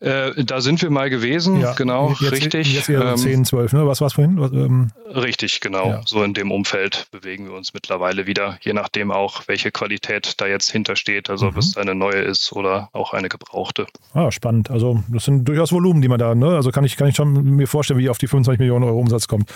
Äh, 0.00 0.44
da 0.44 0.60
sind 0.60 0.82
wir 0.82 0.90
mal 0.90 1.10
gewesen, 1.10 1.60
ja, 1.60 1.72
genau, 1.72 2.14
jetzt, 2.20 2.32
richtig. 2.32 2.74
Jetzt 2.74 2.88
eher 2.88 3.02
ähm, 3.02 3.16
10, 3.16 3.44
12, 3.46 3.72
ne? 3.72 3.86
Was 3.86 4.00
war 4.00 4.08
es 4.08 4.12
vorhin? 4.12 4.38
Ähm, 4.38 4.90
richtig, 5.14 5.60
genau. 5.60 5.88
Ja. 5.88 6.00
So 6.04 6.22
in 6.22 6.34
dem 6.34 6.52
Umfeld 6.52 7.06
bewegen 7.10 7.46
wir 7.46 7.54
uns 7.54 7.72
mittlerweile 7.72 8.26
wieder, 8.26 8.58
je 8.60 8.74
nachdem 8.74 9.10
auch, 9.10 9.42
welche 9.46 9.70
Qualität 9.70 10.40
da 10.40 10.46
jetzt 10.46 10.70
hintersteht, 10.70 11.30
also 11.30 11.46
mhm. 11.46 11.52
ob 11.52 11.56
es 11.58 11.76
eine 11.76 11.94
neue 11.94 12.20
ist 12.20 12.52
oder 12.52 12.90
auch 12.92 13.14
eine 13.14 13.28
gebrauchte. 13.28 13.86
Ah, 14.12 14.30
spannend. 14.30 14.70
Also 14.70 15.02
das 15.08 15.24
sind 15.24 15.46
durchaus 15.46 15.72
Volumen, 15.72 16.02
die 16.02 16.08
man 16.08 16.18
da, 16.18 16.34
ne? 16.34 16.54
Also 16.54 16.70
kann 16.70 16.84
ich, 16.84 16.96
kann 16.96 17.08
ich 17.08 17.16
schon 17.16 17.32
mir 17.56 17.66
vorstellen, 17.66 17.98
wie 17.98 18.10
auf 18.10 18.18
die 18.18 18.28
25 18.28 18.58
Millionen 18.60 18.84
Euro 18.84 18.98
Umsatz 18.98 19.26
kommt. 19.26 19.52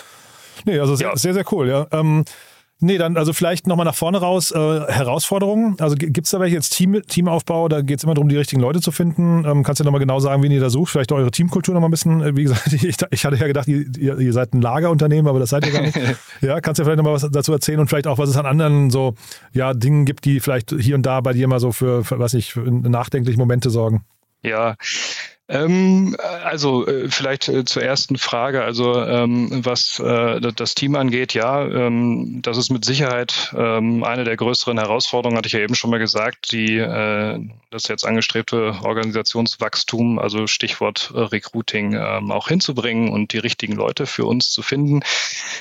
Nee, 0.65 0.79
also 0.79 0.95
sehr, 0.95 1.09
ja. 1.09 1.15
sehr, 1.15 1.33
sehr 1.33 1.45
cool, 1.51 1.67
ja. 1.67 1.87
Ähm, 1.91 2.25
Nee, 2.83 2.97
dann 2.97 3.15
also 3.15 3.31
vielleicht 3.31 3.67
nochmal 3.67 3.85
nach 3.85 3.93
vorne 3.93 4.17
raus. 4.17 4.51
Äh, 4.51 4.57
Herausforderungen. 4.57 5.75
Also 5.79 5.95
gibt 5.95 6.25
es 6.25 6.31
da 6.31 6.39
welche 6.39 6.55
jetzt 6.55 6.71
Team, 6.71 6.99
Teamaufbau? 7.07 7.67
Da 7.67 7.81
geht 7.81 7.99
es 7.99 8.03
immer 8.03 8.15
darum, 8.15 8.27
die 8.27 8.35
richtigen 8.35 8.59
Leute 8.59 8.81
zu 8.81 8.91
finden. 8.91 9.45
Ähm, 9.45 9.61
kannst 9.63 9.79
du 9.79 9.83
nochmal 9.83 9.99
genau 9.99 10.19
sagen, 10.19 10.41
wen 10.41 10.51
ihr 10.51 10.59
da 10.59 10.71
sucht? 10.71 10.91
Vielleicht 10.91 11.11
eure 11.11 11.29
Teamkultur 11.29 11.75
nochmal 11.75 11.89
ein 11.89 11.91
bisschen. 11.91 12.21
Äh, 12.21 12.35
wie 12.35 12.43
gesagt, 12.43 12.73
ich, 12.73 12.83
ich, 12.83 13.25
hatte 13.25 13.35
ja 13.35 13.45
gedacht, 13.45 13.67
ihr, 13.67 13.85
ihr, 13.97 14.33
seid 14.33 14.55
ein 14.55 14.61
Lagerunternehmen, 14.61 15.27
aber 15.27 15.39
das 15.39 15.51
seid 15.51 15.63
ihr 15.67 15.71
gar 15.71 15.83
nicht. 15.83 15.95
ja, 16.41 16.59
kannst 16.59 16.79
du 16.79 16.83
vielleicht 16.83 16.97
nochmal 16.97 17.13
was 17.13 17.29
dazu 17.29 17.53
erzählen 17.53 17.79
und 17.79 17.87
vielleicht 17.87 18.07
auch, 18.07 18.17
was 18.17 18.29
es 18.29 18.35
an 18.35 18.47
anderen 18.47 18.89
so 18.89 19.13
ja, 19.53 19.75
Dingen 19.75 20.05
gibt, 20.05 20.25
die 20.25 20.39
vielleicht 20.39 20.73
hier 20.79 20.95
und 20.95 21.05
da 21.05 21.21
bei 21.21 21.33
dir 21.33 21.47
mal 21.47 21.59
so 21.59 21.71
für, 21.71 22.03
für 22.03 22.17
was 22.17 22.33
ich, 22.33 22.53
für 22.53 22.61
nachdenkliche 22.61 23.37
Momente 23.37 23.69
sorgen? 23.69 24.05
Ja, 24.43 24.75
ähm, 25.51 26.15
also 26.45 26.87
äh, 26.87 27.09
vielleicht 27.09 27.49
äh, 27.49 27.65
zur 27.65 27.83
ersten 27.83 28.17
Frage, 28.17 28.63
also 28.63 29.03
ähm, 29.03 29.65
was 29.65 29.99
äh, 29.99 30.39
das 30.39 30.75
Team 30.75 30.95
angeht, 30.95 31.33
ja, 31.33 31.65
ähm, 31.65 32.41
das 32.41 32.55
ist 32.57 32.69
mit 32.69 32.85
Sicherheit 32.85 33.53
ähm, 33.53 34.05
eine 34.05 34.23
der 34.23 34.37
größeren 34.37 34.77
Herausforderungen, 34.77 35.37
hatte 35.37 35.47
ich 35.47 35.53
ja 35.53 35.59
eben 35.59 35.75
schon 35.75 35.89
mal 35.89 35.99
gesagt, 35.99 36.53
die 36.53 36.77
äh, 36.77 37.39
das 37.69 37.89
jetzt 37.89 38.05
angestrebte 38.05 38.77
Organisationswachstum, 38.81 40.19
also 40.19 40.47
Stichwort 40.47 41.11
äh, 41.13 41.19
Recruiting, 41.19 41.95
ähm, 41.95 42.31
auch 42.31 42.47
hinzubringen 42.47 43.09
und 43.09 43.33
die 43.33 43.39
richtigen 43.39 43.73
Leute 43.73 44.05
für 44.05 44.23
uns 44.23 44.51
zu 44.51 44.61
finden. 44.61 45.01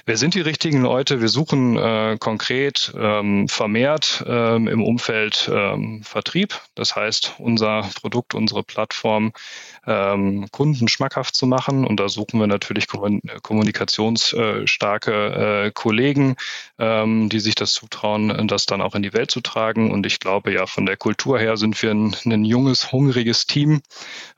Wer 0.06 0.16
sind 0.16 0.34
die 0.34 0.40
richtigen 0.40 0.82
Leute? 0.82 1.20
Wir 1.20 1.28
suchen 1.28 1.76
äh, 1.76 2.16
konkret 2.20 2.92
ähm, 2.96 3.48
vermehrt 3.48 4.24
im 4.26 4.82
Umfeld 4.82 5.50
Vertrieb. 6.02 6.60
Das 6.74 6.94
heißt, 6.96 7.34
unser 7.38 7.88
Produkt, 8.00 8.34
unsere 8.34 8.62
Plattform 8.62 9.32
ähm, 9.86 10.48
Kunden 10.50 10.88
schmackhaft 10.88 11.34
zu 11.34 11.46
machen. 11.46 11.86
Und 11.86 12.00
da 12.00 12.08
suchen 12.08 12.40
wir 12.40 12.46
natürlich 12.46 12.86
kommunikationsstarke 12.88 15.66
äh, 15.66 15.70
Kollegen, 15.72 16.36
ähm, 16.78 17.28
die 17.28 17.40
sich 17.40 17.54
das 17.54 17.72
zutrauen, 17.72 18.48
das 18.48 18.66
dann 18.66 18.80
auch 18.80 18.94
in 18.94 19.02
die 19.02 19.12
Welt 19.12 19.30
zu 19.30 19.40
tragen. 19.40 19.90
Und 19.90 20.06
ich 20.06 20.20
glaube, 20.20 20.52
ja, 20.52 20.66
von 20.66 20.86
der 20.86 20.96
Kultur 20.96 21.38
her 21.38 21.56
sind 21.56 21.80
wir 21.82 21.90
ein, 21.90 22.16
ein 22.24 22.44
junges, 22.44 22.92
hungriges 22.92 23.46
Team, 23.46 23.80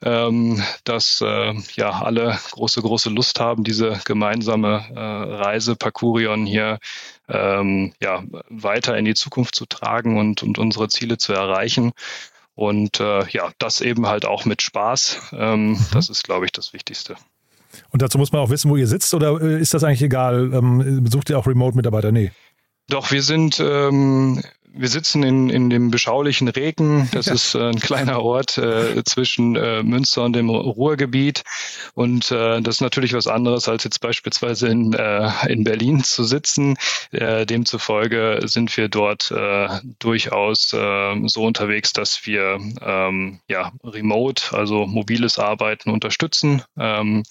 ähm, 0.03 0.63
das 0.85 1.21
äh, 1.21 1.55
ja 1.75 1.91
alle 1.91 2.39
große, 2.51 2.83
große 2.83 3.11
Lust 3.11 3.41
haben, 3.41 3.65
diese 3.65 4.01
gemeinsame 4.05 4.85
äh, 4.95 5.01
Reise 5.01 5.77
Parkourion 5.77 6.47
hier 6.47 6.79
ähm, 7.29 7.93
ja, 8.01 8.23
weiter 8.49 8.97
in 8.97 9.05
die 9.05 9.15
Zukunft 9.15 9.55
zu 9.55 9.67
tragen 9.67 10.19
und, 10.19 10.43
und 10.43 10.59
unsere 10.59 10.89
Ziele 10.89 11.19
zu 11.19 11.33
erreichen. 11.33 11.93
Und 12.55 13.01
äh, 13.01 13.27
ja, 13.31 13.51
das 13.59 13.81
eben 13.81 14.07
halt 14.07 14.27
auch 14.27 14.45
mit 14.45 14.63
Spaß. 14.63 15.33
Ähm, 15.33 15.71
mhm. 15.71 15.87
Das 15.93 16.09
ist, 16.09 16.25
glaube 16.25 16.45
ich, 16.45 16.53
das 16.53 16.73
Wichtigste. 16.73 17.17
Und 17.91 18.03
dazu 18.03 18.19
muss 18.19 18.33
man 18.33 18.43
auch 18.43 18.51
wissen, 18.51 18.71
wo 18.71 18.77
ihr 18.77 18.87
sitzt 18.87 19.15
oder 19.15 19.41
äh, 19.41 19.61
ist 19.61 19.73
das 19.75 19.85
eigentlich 19.85 20.03
egal? 20.03 20.53
Ähm, 20.53 21.03
besucht 21.03 21.31
ihr 21.31 21.39
auch 21.39 21.47
Remote-Mitarbeiter? 21.47 22.13
Nee. 22.13 22.33
Doch, 22.89 23.11
wir 23.11 23.23
sind 23.23 23.59
ähm, 23.61 24.43
wir 24.75 24.89
sitzen 24.89 25.23
in, 25.23 25.51
in 25.51 25.71
dem 25.71 25.91
beschaulichen 25.91 26.49
Reken. 26.49 27.09
Das 27.13 27.27
ja. 27.27 27.35
ist 27.35 27.55
äh, 27.55 27.69
ein 27.69 27.79
kleiner 27.79 28.23
Ort 28.23 28.59
äh, 28.59 29.05
zwischen 29.05 29.57
äh, 29.57 29.83
Münster 29.83 30.25
und 30.25 30.35
dem 30.35 30.49
Ruhrgebiet. 30.49 31.43
Und 31.95 32.31
äh, 32.31 32.61
das 32.61 32.77
ist 32.77 32.81
natürlich 32.81 33.13
was 33.13 33.27
anderes, 33.27 33.69
als 33.69 33.85
jetzt 33.85 34.01
beispielsweise 34.01 34.69
in, 34.69 34.93
äh, 34.93 35.31
in 35.49 35.65
Berlin 35.65 36.03
zu 36.03 36.25
sitzen. 36.25 36.77
Äh, 37.11 37.47
demzufolge 37.47 38.41
sind 38.45 38.77
wir 38.77 38.89
dort 38.89 39.31
äh, 39.31 39.69
durchaus 39.99 40.73
äh, 40.73 41.29
so 41.29 41.45
unterwegs, 41.45 41.93
dass 41.93 42.27
wir 42.27 42.59
ähm, 42.81 43.41
ja, 43.49 43.73
remote, 43.85 44.57
also 44.57 44.87
mobiles 44.87 45.39
Arbeiten 45.39 45.91
unterstützen. 45.91 46.63
Ähm, 46.79 47.25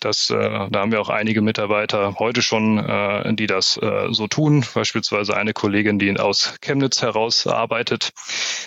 das, 0.00 0.30
äh, 0.30 0.36
da 0.70 0.80
haben 0.80 0.92
wir 0.92 1.00
auch 1.00 1.10
einige 1.10 1.42
Mitarbeiter 1.42 2.16
heute 2.18 2.42
schon, 2.42 2.78
äh, 2.78 3.34
die 3.34 3.46
das 3.46 3.76
äh, 3.78 4.08
so 4.10 4.26
tun. 4.26 4.64
Beispielsweise 4.74 5.36
eine 5.36 5.52
Kollegin, 5.52 5.98
die 5.98 6.18
aus 6.18 6.54
Chemnitz 6.60 6.83
heraus 7.02 7.46
arbeitet. 7.46 8.12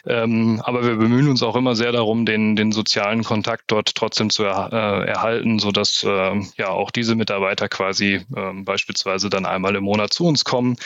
Ähm, 0.06 0.62
aber 0.63 0.84
wir 0.84 0.95
bemühen 0.95 1.30
uns 1.30 1.43
auch 1.43 1.56
immer 1.56 1.75
sehr 1.75 1.91
darum, 1.91 2.25
den, 2.25 2.56
den 2.56 2.71
sozialen 2.71 3.23
Kontakt 3.23 3.65
dort 3.67 3.95
trotzdem 3.95 4.30
zu 4.30 4.43
er, 4.43 4.71
äh, 4.71 5.08
erhalten, 5.08 5.60
sodass 5.60 6.03
äh, 6.03 6.41
ja 6.58 6.69
auch 6.69 6.91
diese 6.91 7.15
Mitarbeiter 7.15 7.69
quasi 7.69 8.25
äh, 8.36 8.53
beispielsweise 8.63 9.30
dann 9.30 9.45
einmal 9.45 9.75
im 9.75 9.84
Monat 9.84 10.13
zu 10.13 10.25
uns 10.25 10.43
kommen 10.43 10.77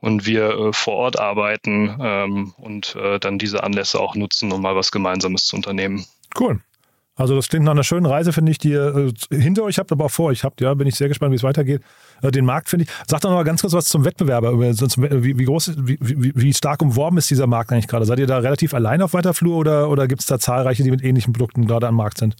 und 0.00 0.26
wir 0.26 0.50
äh, 0.50 0.72
vor 0.72 0.94
Ort 0.94 1.18
arbeiten 1.18 1.96
ähm, 2.00 2.54
und 2.56 2.94
äh, 2.96 3.18
dann 3.18 3.38
diese 3.38 3.62
Anlässe 3.62 4.00
auch 4.00 4.14
nutzen, 4.14 4.52
um 4.52 4.62
mal 4.62 4.76
was 4.76 4.92
Gemeinsames 4.92 5.46
zu 5.46 5.56
unternehmen. 5.56 6.04
Cool. 6.38 6.60
Also 7.18 7.34
das 7.34 7.48
klingt 7.48 7.64
nach 7.64 7.72
einer 7.72 7.84
schönen 7.84 8.06
Reise, 8.06 8.32
finde 8.32 8.52
ich, 8.52 8.58
die 8.58 8.70
ihr 8.70 9.12
äh, 9.30 9.36
hinter 9.36 9.64
euch 9.64 9.78
habt, 9.78 9.90
aber 9.90 10.06
auch 10.06 10.10
vor 10.10 10.26
euch 10.26 10.44
habt. 10.44 10.60
Ja, 10.60 10.72
bin 10.74 10.86
ich 10.86 10.94
sehr 10.94 11.08
gespannt, 11.08 11.32
wie 11.32 11.36
es 11.36 11.42
weitergeht. 11.42 11.82
Äh, 12.22 12.30
den 12.30 12.44
Markt 12.44 12.68
finde 12.68 12.84
ich. 12.84 12.90
Sag 13.08 13.20
doch 13.20 13.30
noch 13.30 13.36
mal 13.36 13.42
ganz 13.42 13.60
kurz 13.60 13.72
was 13.72 13.86
zum 13.86 14.04
Wettbewerber. 14.04 14.58
Wie, 14.58 15.38
wie 15.38 15.44
groß, 15.44 15.74
wie, 15.78 15.98
wie, 16.00 16.54
stark 16.54 16.80
umworben 16.80 17.18
ist 17.18 17.28
dieser 17.28 17.48
Markt 17.48 17.72
eigentlich 17.72 17.88
gerade? 17.88 18.06
Seid 18.06 18.20
ihr 18.20 18.28
da 18.28 18.38
relativ 18.38 18.72
allein 18.72 19.02
auf 19.02 19.14
weiter 19.14 19.34
Flur 19.34 19.56
oder, 19.56 19.90
oder 19.90 20.06
gibt 20.06 20.20
es 20.20 20.26
da 20.26 20.38
zahlreiche, 20.38 20.84
die 20.84 20.90
mit 20.90 21.02
ähnlichen 21.02 21.32
Produkten 21.32 21.66
gerade 21.66 21.88
am 21.88 21.96
Markt 21.96 22.18
sind? 22.18 22.36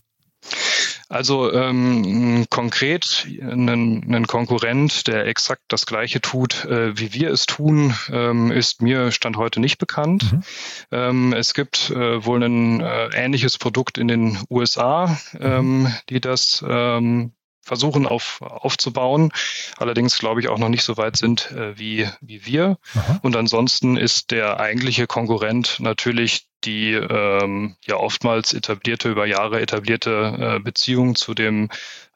Also 1.09 1.51
ähm, 1.53 2.47
konkret 2.51 3.27
ein, 3.41 4.27
Konkurrent, 4.27 5.07
der 5.07 5.27
exakt 5.27 5.63
das 5.69 5.87
gleiche 5.87 6.21
tut, 6.21 6.67
äh, 6.67 6.99
wie 6.99 7.15
wir 7.15 7.31
es 7.31 7.47
tun, 7.47 7.95
ähm, 8.13 8.51
ist 8.51 8.83
mir 8.83 9.11
Stand 9.11 9.39
heute 9.39 9.59
nicht 9.59 9.79
bekannt. 9.79 10.33
Mhm. 10.33 10.43
Ähm, 10.91 11.33
es 11.33 11.55
gibt 11.55 11.91
äh, 11.91 12.25
wohl 12.25 12.43
ein 12.43 12.81
äh, 12.81 13.09
ähnliches 13.15 13.57
Produkt 13.57 13.97
in 13.97 14.09
den 14.09 14.39
USA, 14.51 15.19
ähm, 15.41 15.83
mhm. 15.83 15.95
die 16.11 16.21
das 16.21 16.63
ähm, 16.69 17.33
versuchen 17.63 18.07
auf, 18.07 18.41
aufzubauen. 18.43 19.31
Allerdings 19.77 20.19
glaube 20.19 20.41
ich 20.41 20.49
auch 20.49 20.59
noch 20.59 20.71
nicht 20.71 20.83
so 20.83 20.97
weit 20.97 21.17
sind 21.17 21.53
äh, 21.53 21.79
wie, 21.79 22.09
wie 22.21 22.45
wir. 22.45 22.79
Aha. 22.95 23.21
Und 23.23 23.37
ansonsten 23.37 23.97
ist 23.97 24.31
der 24.31 24.59
eigentliche 24.59 25.07
Konkurrent 25.07 25.77
natürlich 25.79 26.48
die 26.65 26.93
ähm, 26.93 27.77
ja 27.85 27.97
oftmals 27.97 28.53
etablierte, 28.53 29.11
über 29.11 29.27
Jahre 29.27 29.61
etablierte 29.61 30.57
äh, 30.57 30.61
Beziehung 30.61 31.15
zu 31.15 31.35
dem 31.35 31.69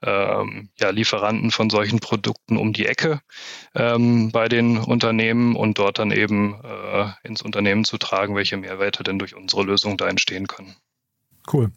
ähm, 0.03 0.69
ja, 0.79 0.91
Lieferanten 0.91 1.51
von 1.51 1.71
solchen 1.71 2.01
Produkten 2.01 2.57
um 2.57 2.73
die 2.73 2.87
Ecke 2.87 3.21
ähm, 3.75 4.33
bei 4.33 4.49
den 4.49 4.79
Unternehmen 4.79 5.57
und 5.57 5.79
dort 5.79 5.99
dann 5.99 6.11
eben 6.11 6.61
äh, 6.63 7.07
ins 7.23 7.43
Unternehmen 7.43 7.85
zu 7.85 7.99
tragen, 7.99 8.35
welche 8.35 8.57
Mehrwerte 8.57 9.03
denn 9.03 9.19
durch 9.19 9.37
unsere 9.37 9.63
Lösung 9.63 9.97
da 9.97 10.09
entstehen 10.09 10.47
können. 10.47 10.77
Cool. 11.53 11.71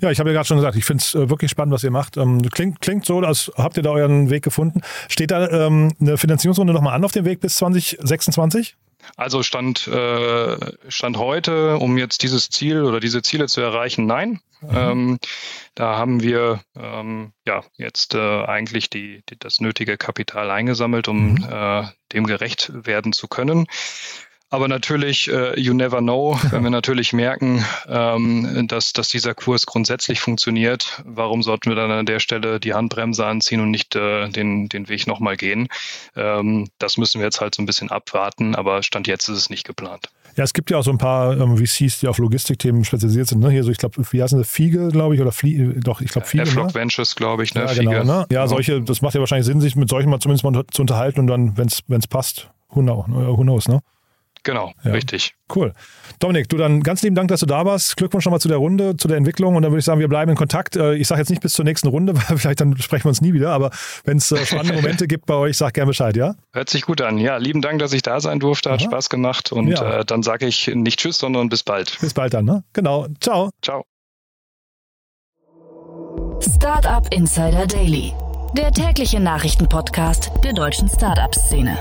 Ja, 0.00 0.10
ich 0.10 0.18
habe 0.18 0.30
ja 0.30 0.34
gerade 0.34 0.48
schon 0.48 0.56
gesagt, 0.56 0.76
ich 0.76 0.84
finde 0.84 1.02
es 1.02 1.14
äh, 1.14 1.30
wirklich 1.30 1.50
spannend, 1.50 1.72
was 1.72 1.84
ihr 1.84 1.92
macht. 1.92 2.16
Ähm, 2.16 2.42
klingt, 2.50 2.80
klingt 2.80 3.06
so, 3.06 3.20
als 3.20 3.52
habt 3.56 3.76
ihr 3.76 3.84
da 3.84 3.90
euren 3.90 4.30
Weg 4.30 4.42
gefunden. 4.42 4.80
Steht 5.08 5.30
da 5.30 5.48
ähm, 5.48 5.92
eine 6.00 6.18
Finanzierungsrunde 6.18 6.72
nochmal 6.72 6.94
an 6.94 7.04
auf 7.04 7.12
dem 7.12 7.24
Weg 7.24 7.40
bis 7.40 7.54
2026? 7.54 8.76
Also 9.16 9.42
Stand, 9.42 9.86
äh, 9.88 10.56
Stand 10.88 11.16
heute, 11.16 11.78
um 11.78 11.98
jetzt 11.98 12.22
dieses 12.22 12.50
Ziel 12.50 12.82
oder 12.82 13.00
diese 13.00 13.22
Ziele 13.22 13.46
zu 13.46 13.60
erreichen, 13.60 14.06
nein. 14.06 14.40
Mhm. 14.60 14.68
Ähm, 14.74 15.18
da 15.74 15.96
haben 15.96 16.22
wir 16.22 16.60
ähm, 16.76 17.32
ja 17.46 17.62
jetzt 17.76 18.14
äh, 18.14 18.44
eigentlich 18.44 18.90
die, 18.90 19.22
die, 19.28 19.38
das 19.38 19.60
nötige 19.60 19.96
Kapital 19.96 20.50
eingesammelt, 20.50 21.08
um 21.08 21.34
mhm. 21.34 21.48
äh, 21.50 21.84
dem 22.12 22.26
gerecht 22.26 22.70
werden 22.72 23.12
zu 23.12 23.28
können. 23.28 23.66
Aber 24.52 24.68
natürlich, 24.68 25.30
äh, 25.32 25.58
you 25.58 25.72
never 25.72 26.00
know, 26.00 26.38
wenn 26.50 26.62
wir 26.62 26.68
natürlich 26.68 27.14
merken, 27.14 27.64
ähm, 27.88 28.66
dass, 28.68 28.92
dass 28.92 29.08
dieser 29.08 29.34
Kurs 29.34 29.64
grundsätzlich 29.64 30.20
funktioniert, 30.20 31.02
warum 31.06 31.42
sollten 31.42 31.70
wir 31.70 31.74
dann 31.74 31.90
an 31.90 32.04
der 32.04 32.20
Stelle 32.20 32.60
die 32.60 32.74
Handbremse 32.74 33.24
anziehen 33.24 33.62
und 33.62 33.70
nicht 33.70 33.96
äh, 33.96 34.28
den, 34.28 34.68
den 34.68 34.90
Weg 34.90 35.06
nochmal 35.06 35.38
gehen? 35.38 35.68
Ähm, 36.16 36.68
das 36.78 36.98
müssen 36.98 37.18
wir 37.18 37.24
jetzt 37.24 37.40
halt 37.40 37.54
so 37.54 37.62
ein 37.62 37.66
bisschen 37.66 37.90
abwarten, 37.90 38.54
aber 38.54 38.82
Stand 38.82 39.06
jetzt 39.06 39.26
ist 39.28 39.38
es 39.38 39.48
nicht 39.48 39.66
geplant. 39.66 40.10
Ja, 40.36 40.44
es 40.44 40.52
gibt 40.52 40.70
ja 40.70 40.76
auch 40.76 40.84
so 40.84 40.90
ein 40.90 40.98
paar 40.98 41.34
ähm, 41.34 41.56
VCs, 41.56 42.00
die 42.00 42.08
auf 42.08 42.18
Logistikthemen 42.18 42.84
spezialisiert 42.84 43.28
sind. 43.28 43.40
Ne? 43.40 43.48
Hier 43.48 43.64
so, 43.64 43.70
ich 43.70 43.78
glaube, 43.78 44.02
wie 44.10 44.22
heißen 44.22 44.36
sie? 44.36 44.44
Fiege, 44.44 44.88
glaube 44.88 45.14
ich, 45.14 45.22
oder 45.22 45.32
Flie 45.32 45.80
doch, 45.80 46.02
ich 46.02 46.10
glaube 46.10 46.26
Fiege. 46.26 46.42
F-Log 46.42 46.66
ne? 46.66 46.74
Ventures, 46.74 47.16
glaube 47.16 47.42
ich, 47.42 47.54
ne? 47.54 47.64
Ja, 47.64 47.72
genau, 47.72 48.04
ne? 48.04 48.26
ja, 48.30 48.46
solche, 48.46 48.82
das 48.82 49.00
macht 49.00 49.14
ja 49.14 49.20
wahrscheinlich 49.20 49.46
Sinn, 49.46 49.62
sich 49.62 49.76
mit 49.76 49.88
solchen 49.88 50.10
mal 50.10 50.20
zumindest 50.20 50.44
mal 50.44 50.62
zu 50.70 50.82
unterhalten 50.82 51.20
und 51.20 51.26
dann, 51.28 51.56
wenn 51.56 51.68
es 51.68 52.06
passt, 52.06 52.50
who 52.68 52.82
knows, 52.82 53.06
who 53.08 53.40
knows, 53.40 53.66
ne? 53.66 53.80
Genau, 54.44 54.72
ja. 54.84 54.92
richtig. 54.92 55.34
Cool. 55.54 55.72
Dominik, 56.18 56.48
du 56.48 56.56
dann 56.56 56.82
ganz 56.82 57.02
lieben 57.02 57.14
Dank, 57.14 57.28
dass 57.28 57.40
du 57.40 57.46
da 57.46 57.64
warst. 57.64 57.96
Glückwunsch 57.96 58.24
nochmal 58.24 58.40
zu 58.40 58.48
der 58.48 58.56
Runde, 58.56 58.96
zu 58.96 59.06
der 59.08 59.16
Entwicklung. 59.16 59.56
Und 59.56 59.62
dann 59.62 59.72
würde 59.72 59.80
ich 59.80 59.84
sagen, 59.84 60.00
wir 60.00 60.08
bleiben 60.08 60.30
in 60.30 60.36
Kontakt. 60.36 60.76
Äh, 60.76 60.94
ich 60.94 61.06
sage 61.06 61.20
jetzt 61.20 61.30
nicht 61.30 61.42
bis 61.42 61.52
zur 61.52 61.64
nächsten 61.64 61.88
Runde, 61.88 62.14
weil 62.28 62.38
vielleicht 62.38 62.60
dann 62.60 62.76
sprechen 62.78 63.04
wir 63.04 63.10
uns 63.10 63.20
nie 63.20 63.32
wieder. 63.32 63.52
Aber 63.52 63.70
wenn 64.04 64.16
es 64.16 64.32
äh, 64.32 64.44
spannende 64.44 64.74
Momente 64.74 65.06
gibt 65.06 65.26
bei 65.26 65.34
euch, 65.34 65.56
sag 65.56 65.74
gerne 65.74 65.88
Bescheid, 65.88 66.16
ja? 66.16 66.34
Hört 66.52 66.70
sich 66.70 66.82
gut 66.82 67.00
an. 67.00 67.18
Ja, 67.18 67.36
lieben 67.36 67.60
Dank, 67.60 67.78
dass 67.78 67.92
ich 67.92 68.02
da 68.02 68.20
sein 68.20 68.40
durfte. 68.40 68.70
Hat 68.70 68.80
Aha. 68.80 68.86
Spaß 68.86 69.10
gemacht. 69.10 69.52
Und 69.52 69.68
ja. 69.68 70.00
äh, 70.00 70.04
dann 70.04 70.22
sage 70.22 70.46
ich 70.46 70.68
nicht 70.74 70.98
Tschüss, 70.98 71.18
sondern 71.18 71.48
bis 71.48 71.62
bald. 71.62 71.98
Bis 72.00 72.14
bald 72.14 72.34
dann, 72.34 72.44
ne? 72.44 72.64
Genau. 72.72 73.06
Ciao. 73.20 73.50
Ciao. 73.62 73.84
Startup 76.40 77.06
Insider 77.12 77.66
Daily, 77.66 78.12
der 78.56 78.72
tägliche 78.72 79.20
Nachrichtenpodcast 79.20 80.32
der 80.42 80.52
deutschen 80.52 80.88
Startup-Szene. 80.88 81.78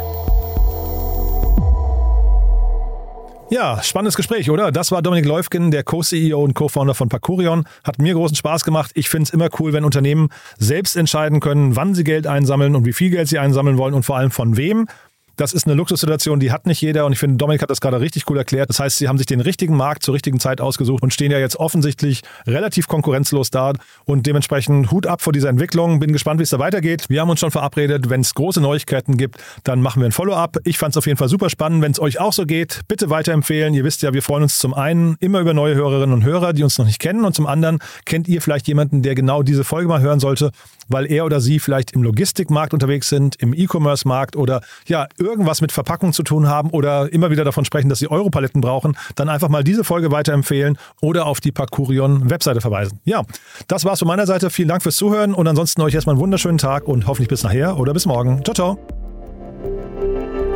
Ja, 3.54 3.84
spannendes 3.84 4.16
Gespräch, 4.16 4.50
oder? 4.50 4.72
Das 4.72 4.94
war 4.94 5.02
Dominik 5.02 5.26
Leufgen, 5.26 5.72
der 5.72 5.84
Co-CEO 5.84 6.42
und 6.42 6.54
Co-Founder 6.54 6.94
von 6.94 7.10
Parkurion. 7.10 7.66
Hat 7.84 8.00
mir 8.00 8.14
großen 8.14 8.38
Spaß 8.38 8.64
gemacht. 8.64 8.92
Ich 8.94 9.10
finde 9.10 9.24
es 9.24 9.30
immer 9.32 9.50
cool, 9.60 9.74
wenn 9.74 9.84
Unternehmen 9.84 10.30
selbst 10.58 10.96
entscheiden 10.96 11.42
können, 11.42 11.76
wann 11.76 11.94
sie 11.94 12.06
Geld 12.06 12.28
einsammeln 12.28 12.78
und 12.78 12.86
wie 12.86 12.94
viel 12.94 13.10
Geld 13.10 13.28
sie 13.28 13.40
einsammeln 13.40 13.78
wollen 13.78 13.94
und 13.94 14.04
vor 14.04 14.16
allem 14.16 14.32
von 14.32 14.56
wem. 14.56 14.88
Das 15.38 15.54
ist 15.54 15.66
eine 15.66 15.76
Luxussituation, 15.76 16.40
die 16.40 16.52
hat 16.52 16.66
nicht 16.66 16.82
jeder 16.82 17.06
und 17.06 17.14
ich 17.14 17.20
finde, 17.20 17.38
Dominik 17.38 17.62
hat 17.62 17.70
das 17.70 17.82
gerade 17.82 18.00
richtig 18.00 18.30
cool 18.30 18.38
erklärt. 18.38 18.70
Das 18.70 18.80
heißt, 18.80 18.98
sie 18.98 19.08
haben 19.08 19.18
sich 19.18 19.28
den 19.28 19.42
richtigen 19.42 19.76
Markt 19.76 20.04
zur 20.04 20.14
richtigen 20.14 20.40
Zeit 20.40 20.62
ausgesucht 20.62 21.04
und 21.04 21.14
stehen 21.14 21.32
ja 21.32 21.40
jetzt 21.40 21.56
offensichtlich 21.58 22.22
relativ 22.46 22.88
konkurrenzlos 22.88 23.50
da 23.50 23.74
und 24.06 24.26
dementsprechend 24.26 24.92
Hut 24.92 25.08
ab 25.08 25.22
vor 25.22 25.34
dieser 25.34 25.50
Entwicklung. 25.50 26.00
Bin 26.00 26.12
gespannt, 26.12 26.40
wie 26.40 26.44
es 26.44 26.50
da 26.50 26.60
weitergeht. 26.60 27.06
Wir 27.10 27.22
haben 27.22 27.30
uns 27.30 27.40
schon 27.40 27.52
verabredet, 27.52 28.10
wenn 28.10 28.22
es 28.22 28.34
große 28.34 28.62
Neuigkeiten 28.62 29.18
gibt, 29.18 29.38
dann 29.64 29.82
machen 29.82 30.02
wir 30.02 30.08
ein 30.08 30.12
Follow-up. 30.12 30.58
Ich 30.64 30.78
fand 30.78 30.94
es 30.94 30.98
auf 30.98 31.06
jeden 31.06 31.18
Fall 31.18 31.30
super 31.30 31.50
spannend. 31.50 31.82
Wenn 31.82 31.92
es 31.92 32.00
euch 32.00 32.20
auch 32.20 32.34
so 32.34 32.46
geht, 32.46 32.82
bitte 32.88 33.10
weiterempfehlen. 33.10 33.74
Ihr 33.74 33.84
wisst 33.84 34.02
ja, 34.02 34.14
wir 34.14 34.22
freuen 34.22 34.44
uns 34.44 34.60
zum 34.60 34.74
einen 34.74 35.16
immer 35.20 35.40
über 35.40 35.54
neue 35.54 35.76
Hörerinnen 35.76 36.14
und 36.14 36.24
Hörer, 36.24 36.54
die 36.54 36.64
uns 36.64 36.78
noch 36.78 36.86
nicht 36.86 37.00
kennen 37.00 37.26
und 37.26 37.34
zum 37.34 37.48
anderen 37.48 37.80
kennt 38.06 38.28
ihr 38.28 38.42
vielleicht 38.42 38.68
jemanden, 38.68 39.02
der 39.02 39.16
genau 39.16 39.44
diese 39.44 39.64
Folge 39.64 39.88
mal 39.88 40.02
hören 40.02 40.20
sollte, 40.20 40.52
weil 40.88 41.12
er 41.12 41.26
oder 41.26 41.40
sie 41.40 41.60
vielleicht 41.60 41.92
im 41.92 42.04
Logistikmarkt 42.04 42.74
unterwegs 42.74 43.10
sind, 43.10 43.36
im 43.38 43.54
E-Commerce-Markt 43.54 44.36
oder 44.36 44.62
ja, 44.88 45.08
irgendwas 45.24 45.62
mit 45.62 45.72
Verpackung 45.72 46.14
zu 46.14 46.24
tun 46.24 46.48
haben 46.48 46.70
oder 46.72 47.12
immer 47.12 47.32
wieder 47.32 47.44
davon 47.44 47.66
sprechen, 47.66 47.90
dass 47.90 48.00
sie 48.00 48.10
Europaletten 48.10 48.62
brauchen, 48.62 48.98
dann 49.16 49.30
einfach 49.30 49.50
mal 49.50 49.64
diese 49.64 49.84
Folge 49.84 50.12
weiterempfehlen 50.12 50.78
oder 51.02 51.26
auf 51.26 51.40
die 51.40 51.52
Parkurion-Webseite 51.52 52.62
verweisen. 52.62 53.00
Ja, 53.06 53.24
das 53.68 53.86
war's 53.86 54.00
von 54.00 54.08
meiner 54.08 54.26
Seite. 54.26 54.50
Vielen 54.50 54.68
Dank 54.68 54.84
fürs 54.84 54.96
Zuhören 54.96 55.34
und 55.34 55.48
ansonsten 55.48 55.82
euch 55.82 55.94
erstmal 55.94 56.16
einen 56.16 56.22
wunderschönen 56.22 56.58
Tag 56.58 56.88
und 56.88 57.08
hoffentlich 57.08 57.30
bis 57.30 57.44
nachher 57.44 57.78
oder 57.78 57.94
bis 57.94 58.06
morgen. 58.06 58.44
Ciao, 58.44 58.54
ciao. 58.54 60.51